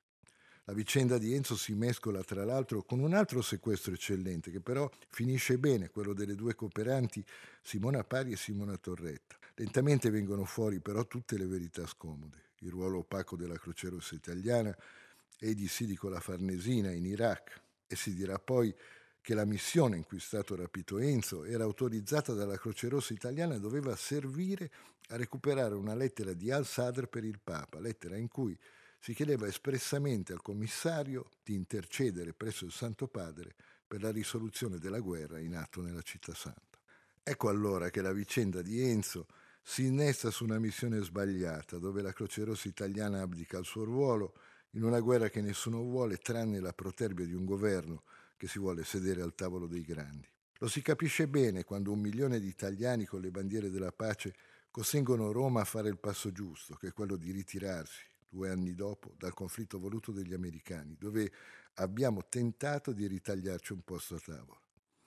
La 0.64 0.74
vicenda 0.74 1.16
di 1.16 1.32
Enzo 1.32 1.56
si 1.56 1.72
mescola 1.74 2.22
tra 2.22 2.44
l'altro 2.44 2.82
con 2.82 2.98
un 2.98 3.14
altro 3.14 3.40
sequestro 3.40 3.94
eccellente 3.94 4.50
che 4.50 4.60
però 4.60 4.90
finisce 5.08 5.56
bene, 5.56 5.88
quello 5.88 6.12
delle 6.12 6.34
due 6.34 6.54
cooperanti 6.54 7.24
Simona 7.62 8.04
Pari 8.04 8.32
e 8.32 8.36
Simona 8.36 8.76
Torretta. 8.76 9.38
Lentamente 9.54 10.10
vengono 10.10 10.44
fuori 10.44 10.80
però 10.80 11.06
tutte 11.06 11.38
le 11.38 11.46
verità 11.46 11.86
scomode 11.86 12.46
il 12.62 12.70
ruolo 12.70 12.98
opaco 12.98 13.36
della 13.36 13.58
Croce 13.58 13.88
Rossa 13.88 14.14
italiana 14.14 14.76
e 15.38 15.54
di 15.54 15.68
Sidi 15.68 15.94
con 15.94 16.10
la 16.10 16.20
Farnesina 16.20 16.90
in 16.90 17.06
Iraq 17.06 17.66
e 17.88 17.96
si 17.96 18.14
dirà 18.14 18.38
poi 18.38 18.72
che 19.20 19.34
la 19.34 19.44
missione 19.44 19.96
in 19.96 20.04
cui 20.04 20.18
è 20.18 20.20
stato 20.20 20.54
rapito 20.54 20.98
Enzo 20.98 21.44
era 21.44 21.64
autorizzata 21.64 22.32
dalla 22.34 22.56
Croce 22.56 22.88
Rossa 22.88 23.12
italiana 23.12 23.56
e 23.56 23.60
doveva 23.60 23.96
servire 23.96 24.70
a 25.08 25.16
recuperare 25.16 25.74
una 25.74 25.94
lettera 25.94 26.32
di 26.32 26.50
Al-Sadr 26.50 27.08
per 27.08 27.24
il 27.24 27.40
Papa, 27.42 27.80
lettera 27.80 28.16
in 28.16 28.28
cui 28.28 28.56
si 29.00 29.14
chiedeva 29.14 29.46
espressamente 29.46 30.32
al 30.32 30.42
commissario 30.42 31.30
di 31.42 31.54
intercedere 31.54 32.32
presso 32.32 32.64
il 32.64 32.72
Santo 32.72 33.08
Padre 33.08 33.54
per 33.86 34.02
la 34.02 34.10
risoluzione 34.10 34.78
della 34.78 35.00
guerra 35.00 35.38
in 35.38 35.56
atto 35.56 35.80
nella 35.80 36.02
città 36.02 36.34
santa. 36.34 36.78
Ecco 37.22 37.48
allora 37.48 37.90
che 37.90 38.02
la 38.02 38.12
vicenda 38.12 38.62
di 38.62 38.80
Enzo 38.80 39.26
si 39.62 39.84
innesta 39.84 40.30
su 40.30 40.44
una 40.44 40.58
missione 40.58 41.02
sbagliata, 41.02 41.78
dove 41.78 42.00
la 42.00 42.12
Croce 42.12 42.44
Rossa 42.44 42.68
italiana 42.68 43.20
abdica 43.20 43.58
il 43.58 43.66
suo 43.66 43.84
ruolo 43.84 44.34
in 44.72 44.82
una 44.82 45.00
guerra 45.00 45.28
che 45.28 45.40
nessuno 45.40 45.82
vuole, 45.82 46.16
tranne 46.16 46.60
la 46.60 46.72
proterbia 46.72 47.24
di 47.24 47.34
un 47.34 47.44
governo 47.44 48.02
che 48.36 48.46
si 48.46 48.58
vuole 48.58 48.84
sedere 48.84 49.22
al 49.22 49.34
tavolo 49.34 49.66
dei 49.66 49.82
grandi. 49.82 50.28
Lo 50.58 50.68
si 50.68 50.82
capisce 50.82 51.28
bene 51.28 51.64
quando 51.64 51.92
un 51.92 52.00
milione 52.00 52.40
di 52.40 52.48
italiani 52.48 53.04
con 53.04 53.20
le 53.20 53.30
bandiere 53.30 53.70
della 53.70 53.92
pace 53.92 54.34
costringono 54.70 55.32
Roma 55.32 55.60
a 55.60 55.64
fare 55.64 55.88
il 55.88 55.98
passo 55.98 56.32
giusto, 56.32 56.74
che 56.74 56.88
è 56.88 56.92
quello 56.92 57.16
di 57.16 57.30
ritirarsi, 57.30 58.02
due 58.28 58.50
anni 58.50 58.74
dopo, 58.74 59.14
dal 59.16 59.34
conflitto 59.34 59.78
voluto 59.78 60.12
degli 60.12 60.34
americani, 60.34 60.96
dove 60.98 61.32
abbiamo 61.74 62.26
tentato 62.28 62.92
di 62.92 63.06
ritagliarci 63.06 63.72
un 63.72 63.82
posto 63.82 64.16
a 64.16 64.20
tavola. 64.20 64.60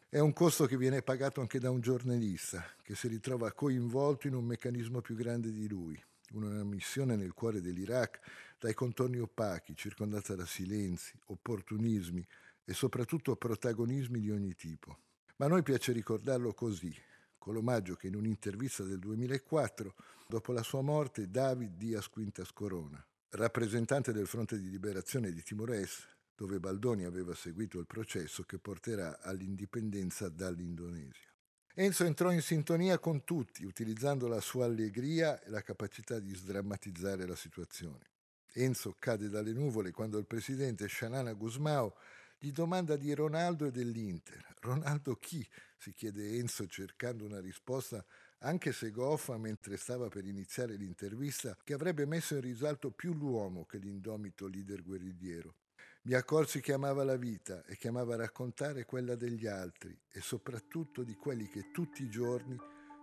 È 0.10 0.20
un 0.20 0.34
costo 0.34 0.66
che 0.66 0.76
viene 0.76 1.02
pagato 1.02 1.40
anche 1.40 1.60
da 1.60 1.70
un 1.70 1.80
giornalista 1.80 2.66
che 2.82 2.96
si 2.96 3.08
ritrova 3.08 3.52
coinvolto 3.54 4.28
in 4.28 4.34
un 4.34 4.44
meccanismo 4.44 5.00
più 5.00 5.16
grande 5.16 5.52
di 5.52 5.70
lui, 5.70 6.02
una 6.34 6.64
missione 6.64 7.16
nel 7.16 7.34
cuore 7.34 7.62
dell'Iraq 7.62 8.20
dai 8.62 8.76
contorni 8.76 9.18
opachi, 9.18 9.76
circondata 9.76 10.36
da 10.36 10.46
silenzi, 10.46 11.20
opportunismi 11.26 12.24
e 12.64 12.74
soprattutto 12.74 13.36
protagonismi 13.36 14.20
di 14.20 14.30
ogni 14.30 14.54
tipo. 14.54 15.00
Ma 15.38 15.48
a 15.48 15.50
noi 15.50 15.64
piace 15.64 15.92
ricordarlo 15.92 16.54
così, 16.54 16.96
con 17.40 17.56
l'omaggio 17.56 17.96
che 17.96 18.06
in 18.06 18.16
un'intervista 18.16 18.84
del 18.84 19.00
2004, 19.00 19.96
dopo 20.28 20.52
la 20.52 20.62
sua 20.62 20.82
morte, 20.82 21.32
David 21.32 21.76
Diaz 21.76 22.08
Quintas 22.08 22.54
Corona, 22.54 23.04
rappresentante 23.30 24.14
del 24.14 24.28
fronte 24.28 24.60
di 24.60 24.70
liberazione 24.70 25.32
di 25.32 25.42
Timor-Est, 25.42 26.18
dove 26.36 26.60
Baldoni 26.60 27.06
aveva 27.06 27.34
seguito 27.34 27.80
il 27.80 27.88
processo 27.88 28.44
che 28.44 28.60
porterà 28.60 29.22
all'indipendenza 29.22 30.30
dall'Indonesia. 30.30 31.34
Enzo 31.74 32.04
entrò 32.04 32.32
in 32.32 32.44
sintonia 32.44 33.00
con 33.00 33.24
tutti, 33.24 33.66
utilizzando 33.66 34.28
la 34.28 34.40
sua 34.40 34.66
allegria 34.66 35.42
e 35.42 35.50
la 35.50 35.64
capacità 35.64 36.20
di 36.20 36.36
sdrammatizzare 36.36 37.26
la 37.26 37.36
situazione. 37.36 38.11
Enzo 38.54 38.96
cade 39.00 39.30
dalle 39.30 39.54
nuvole 39.54 39.92
quando 39.92 40.18
il 40.18 40.26
presidente 40.26 40.88
Shanana 40.88 41.34
Gusmao 41.34 41.96
gli 42.38 42.52
domanda 42.52 42.96
di 42.98 43.14
Ronaldo 43.14 43.66
e 43.66 43.72
dell'Inter. 43.72 44.56
Ronaldo 44.62 45.16
chi? 45.16 45.48
si 45.78 45.94
chiede 45.94 46.38
Enzo 46.38 46.68
cercando 46.68 47.26
una 47.26 47.40
risposta 47.40 48.06
anche 48.40 48.72
se 48.72 48.92
goffa 48.92 49.38
mentre 49.38 49.78
stava 49.78 50.08
per 50.08 50.26
iniziare 50.26 50.76
l'intervista, 50.76 51.56
che 51.64 51.74
avrebbe 51.74 52.06
messo 52.06 52.36
in 52.36 52.42
risalto 52.42 52.92
più 52.92 53.14
l'uomo 53.14 53.66
che 53.66 53.78
l'indomito 53.78 54.48
leader 54.48 54.82
guerrigliero. 54.82 55.56
Mi 56.04 56.14
accorsi 56.14 56.60
che 56.60 56.74
amava 56.74 57.04
la 57.04 57.16
vita 57.16 57.64
e 57.66 57.78
che 57.78 57.90
amava 57.90 58.16
raccontare 58.16 58.86
quella 58.86 59.16
degli 59.16 59.46
altri 59.46 59.96
e 60.12 60.20
soprattutto 60.20 61.04
di 61.04 61.16
quelli 61.16 61.48
che 61.48 61.70
tutti 61.72 62.02
i 62.04 62.10
giorni 62.10 62.58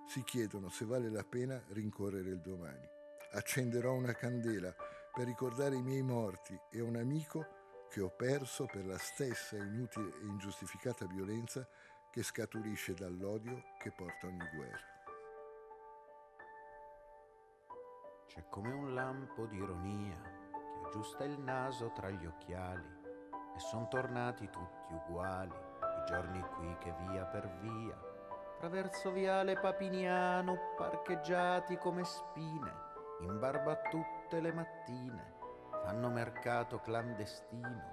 si 0.09 0.25
chiedono 0.25 0.69
se 0.69 0.85
vale 0.85 1.09
la 1.09 1.23
pena 1.23 1.63
rincorrere 1.69 2.31
il 2.31 2.41
domani. 2.41 2.87
Accenderò 3.33 3.95
una 3.95 4.15
candela 4.15 4.75
per 5.19 5.27
ricordare 5.27 5.75
i 5.75 5.83
miei 5.83 6.03
morti 6.03 6.57
e 6.71 6.81
un 6.81 6.95
amico 6.95 7.45
che 7.91 8.01
ho 8.01 8.09
perso 8.09 8.67
per 8.67 8.87
la 8.87 8.99
stessa 8.99 9.57
inutile 9.57 10.11
e 10.11 10.27
ingiustificata 10.27 11.07
violenza 11.07 11.69
che 12.09 12.23
scaturisce 12.23 12.95
dall'odio 12.95 13.65
che 13.81 13.91
porta 13.91 14.29
ogni 14.29 14.49
guerra. 14.55 14.87
C'è 18.29 18.45
come 18.49 18.73
un 18.73 18.95
lampo 18.95 19.47
di 19.47 19.57
ironia 19.57 20.23
aggiusta 20.87 21.25
il 21.25 21.37
naso 21.41 21.91
tra 21.97 22.11
gli 22.11 22.25
occhiali 22.25 22.87
e 23.57 23.59
son 23.59 23.91
tornati 23.91 24.49
tutti 24.49 24.93
uguali 24.93 25.51
i 25.51 26.05
giorni 26.07 26.41
qui 26.55 26.77
che 26.79 26.95
via 27.09 27.25
per 27.25 27.59
via 27.59 28.01
traverso 28.61 29.11
viale 29.11 29.59
Papiniano 29.59 30.75
parcheggiati 30.77 31.77
come 31.77 32.05
spine 32.05 32.87
in 33.23 33.37
barba 33.41 33.75
tutte 34.29 34.41
le 34.43 34.53
mattine 34.53 35.37
fanno 35.85 36.11
mercato 36.11 36.81
clandestino 36.81 37.89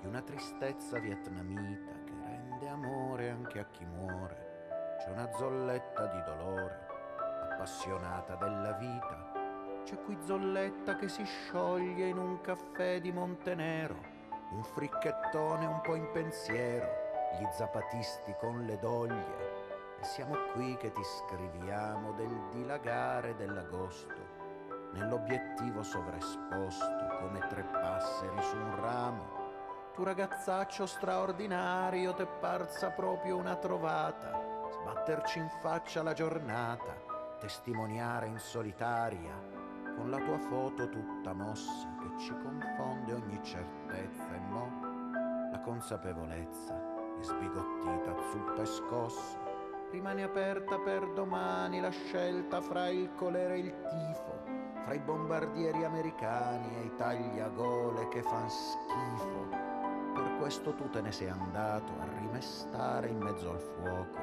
di 0.00 0.06
una 0.06 0.22
tristezza 0.22 0.98
vietnamita 0.98 1.92
che 2.02 2.12
rende 2.24 2.66
amore 2.66 3.28
anche 3.28 3.58
a 3.58 3.66
chi 3.66 3.84
muore. 3.84 4.96
C'è 4.98 5.10
una 5.10 5.30
zolletta 5.36 6.06
di 6.06 6.22
dolore 6.22 6.86
appassionata 7.50 8.36
della 8.36 8.72
vita. 8.72 9.82
C'è 9.84 10.00
qui 10.00 10.16
Zolletta 10.24 10.96
che 10.96 11.08
si 11.10 11.24
scioglie 11.24 12.06
in 12.06 12.16
un 12.16 12.40
caffè 12.40 12.98
di 12.98 13.12
Montenero, 13.12 14.00
un 14.52 14.64
fricchettone 14.64 15.66
un 15.66 15.82
po' 15.82 15.94
in 15.94 16.10
pensiero, 16.10 16.88
gli 17.38 17.46
zapatisti 17.52 18.34
con 18.40 18.64
le 18.64 18.78
doglie. 18.78 19.98
E 20.00 20.04
siamo 20.04 20.36
qui 20.54 20.74
che 20.78 20.90
ti 20.90 21.04
scriviamo 21.04 22.12
del 22.12 22.48
dilagare 22.50 23.36
dell'agosto, 23.36 24.15
nell'obiettivo 24.96 25.82
sovraesposto 25.82 27.18
come 27.20 27.46
tre 27.48 27.62
passeri 27.62 28.42
su 28.42 28.56
un 28.56 28.80
ramo. 28.80 29.44
Tu 29.94 30.02
ragazzaccio 30.02 30.86
straordinario, 30.86 32.12
t'è 32.14 32.26
parsa 32.26 32.90
proprio 32.90 33.36
una 33.36 33.56
trovata, 33.56 34.38
sbatterci 34.70 35.38
in 35.38 35.48
faccia 35.60 36.02
la 36.02 36.12
giornata, 36.12 36.94
testimoniare 37.38 38.26
in 38.26 38.38
solitaria 38.38 39.64
con 39.96 40.10
la 40.10 40.18
tua 40.18 40.38
foto 40.38 40.88
tutta 40.90 41.32
mossa 41.32 41.88
che 42.00 42.18
ci 42.18 42.34
confonde 42.42 43.14
ogni 43.14 43.42
certezza 43.42 44.34
e 44.34 44.38
mo 44.38 44.86
la 45.50 45.60
consapevolezza 45.60 46.74
è 47.18 47.22
sbigottita, 47.22 48.14
zuppa 48.30 48.62
e 48.62 48.66
scossa. 48.66 49.45
Rimane 49.90 50.22
aperta 50.22 50.78
per 50.78 51.06
domani 51.12 51.80
la 51.80 51.90
scelta 51.90 52.60
fra 52.60 52.88
il 52.88 53.12
colere 53.14 53.54
e 53.54 53.58
il 53.58 53.74
tifo, 53.88 54.42
fra 54.84 54.94
i 54.94 54.98
bombardieri 54.98 55.84
americani 55.84 56.76
e 56.76 56.84
i 56.86 56.94
tagliagole 56.96 58.08
che 58.08 58.22
fan 58.22 58.48
schifo. 58.48 59.48
Per 60.12 60.36
questo 60.38 60.74
tu 60.74 60.90
te 60.90 61.00
ne 61.00 61.12
sei 61.12 61.28
andato 61.28 61.92
a 62.00 62.18
rimestare 62.18 63.08
in 63.08 63.18
mezzo 63.18 63.50
al 63.50 63.60
fuoco, 63.60 64.20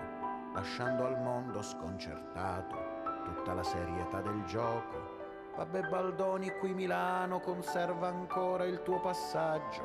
lasciando 0.53 1.05
al 1.05 1.21
mondo 1.21 1.61
sconcertato 1.61 2.75
tutta 3.23 3.53
la 3.53 3.63
serietà 3.63 4.21
del 4.21 4.43
gioco 4.43 5.21
Vabbè 5.55 5.81
Baldoni 5.83 6.49
qui 6.57 6.73
Milano 6.73 7.39
conserva 7.39 8.07
ancora 8.07 8.63
il 8.63 8.81
tuo 8.81 8.99
passaggio, 8.99 9.83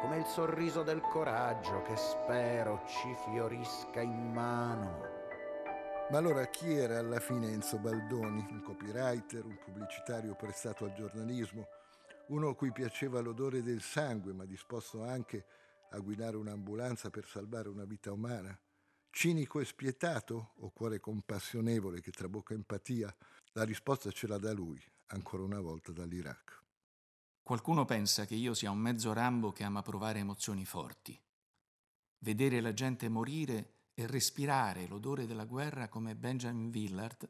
come 0.00 0.18
il 0.18 0.24
sorriso 0.24 0.84
del 0.84 1.00
coraggio 1.00 1.82
che 1.82 1.96
spero 1.96 2.82
ci 2.86 3.12
fiorisca 3.24 4.00
in 4.00 4.32
mano. 4.32 5.07
Ma 6.10 6.16
allora 6.16 6.46
chi 6.46 6.72
era 6.72 6.98
alla 6.98 7.20
fine 7.20 7.52
Enzo 7.52 7.76
Baldoni? 7.76 8.46
Un 8.48 8.62
copywriter, 8.62 9.44
un 9.44 9.58
pubblicitario 9.58 10.34
prestato 10.36 10.86
al 10.86 10.94
giornalismo, 10.94 11.66
uno 12.28 12.48
a 12.48 12.54
cui 12.54 12.72
piaceva 12.72 13.20
l'odore 13.20 13.62
del 13.62 13.82
sangue 13.82 14.32
ma 14.32 14.46
disposto 14.46 15.04
anche 15.04 15.44
a 15.90 15.98
guidare 15.98 16.38
un'ambulanza 16.38 17.10
per 17.10 17.26
salvare 17.26 17.68
una 17.68 17.84
vita 17.84 18.10
umana? 18.10 18.58
Cinico 19.10 19.60
e 19.60 19.66
spietato 19.66 20.52
o 20.56 20.70
cuore 20.70 20.98
compassionevole 20.98 22.00
che 22.00 22.10
trabocca 22.10 22.54
empatia? 22.54 23.14
La 23.52 23.64
risposta 23.64 24.10
ce 24.10 24.26
l'ha 24.26 24.38
da 24.38 24.54
lui, 24.54 24.82
ancora 25.08 25.42
una 25.42 25.60
volta 25.60 25.92
dall'Iraq. 25.92 26.62
Qualcuno 27.42 27.84
pensa 27.84 28.24
che 28.24 28.34
io 28.34 28.54
sia 28.54 28.70
un 28.70 28.78
mezzo 28.78 29.12
Rambo 29.12 29.52
che 29.52 29.62
ama 29.62 29.82
provare 29.82 30.20
emozioni 30.20 30.64
forti. 30.64 31.20
Vedere 32.20 32.62
la 32.62 32.72
gente 32.72 33.10
morire 33.10 33.77
e 33.98 34.06
respirare 34.06 34.86
l'odore 34.86 35.26
della 35.26 35.44
guerra 35.44 35.88
come 35.88 36.14
Benjamin 36.14 36.70
Willard, 36.72 37.28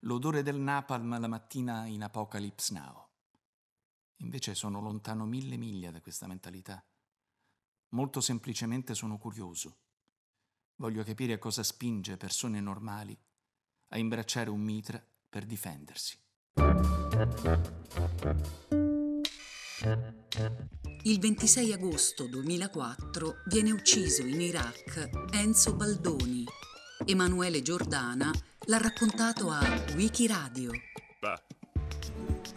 l'odore 0.00 0.42
del 0.42 0.56
napalm 0.56 1.20
la 1.20 1.28
mattina 1.28 1.84
in 1.84 2.02
Apocalypse 2.02 2.72
Now. 2.72 3.06
Invece 4.20 4.54
sono 4.54 4.80
lontano 4.80 5.26
mille 5.26 5.58
miglia 5.58 5.90
da 5.90 6.00
questa 6.00 6.26
mentalità. 6.26 6.82
Molto 7.90 8.22
semplicemente 8.22 8.94
sono 8.94 9.18
curioso. 9.18 9.76
Voglio 10.76 11.04
capire 11.04 11.36
cosa 11.36 11.62
spinge 11.62 12.16
persone 12.16 12.60
normali 12.60 13.14
a 13.88 13.98
imbracciare 13.98 14.48
un 14.48 14.60
mitra 14.60 15.06
per 15.28 15.44
difendersi. 15.44 16.18
Il 21.02 21.20
26 21.20 21.72
agosto 21.72 22.26
2004 22.26 23.42
viene 23.46 23.70
ucciso 23.70 24.22
in 24.22 24.40
Iraq 24.40 25.10
Enzo 25.32 25.76
Baldoni. 25.76 26.44
Emanuele 27.04 27.62
Giordana 27.62 28.32
l'ha 28.66 28.78
raccontato 28.78 29.48
a 29.48 29.60
Wikiradio. 29.94 30.72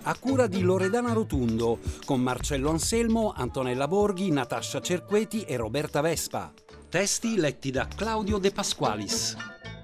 A 0.03 0.17
cura 0.17 0.47
di 0.47 0.61
Loredana 0.61 1.13
Rotundo, 1.13 1.77
con 2.03 2.19
Marcello 2.19 2.71
Anselmo, 2.71 3.31
Antonella 3.35 3.87
Borghi, 3.87 4.31
Natascia 4.31 4.81
Cerqueti 4.81 5.43
e 5.43 5.55
Roberta 5.55 6.01
Vespa. 6.01 6.51
Testi 6.89 7.35
letti 7.35 7.69
da 7.69 7.87
Claudio 7.87 8.39
De 8.39 8.49
Pasqualis. 8.51 9.35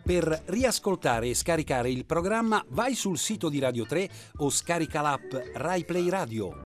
Per 0.04 0.44
riascoltare 0.46 1.30
e 1.30 1.36
scaricare 1.36 1.92
il 1.92 2.06
programma 2.06 2.64
vai 2.70 2.96
sul 2.96 3.20
sito 3.20 3.50
di 3.50 3.60
Radio 3.60 3.86
3 3.86 4.10
o 4.38 4.50
scarica 4.50 5.02
l'app 5.02 5.34
RaiPlay 5.54 6.10
Radio. 6.10 6.64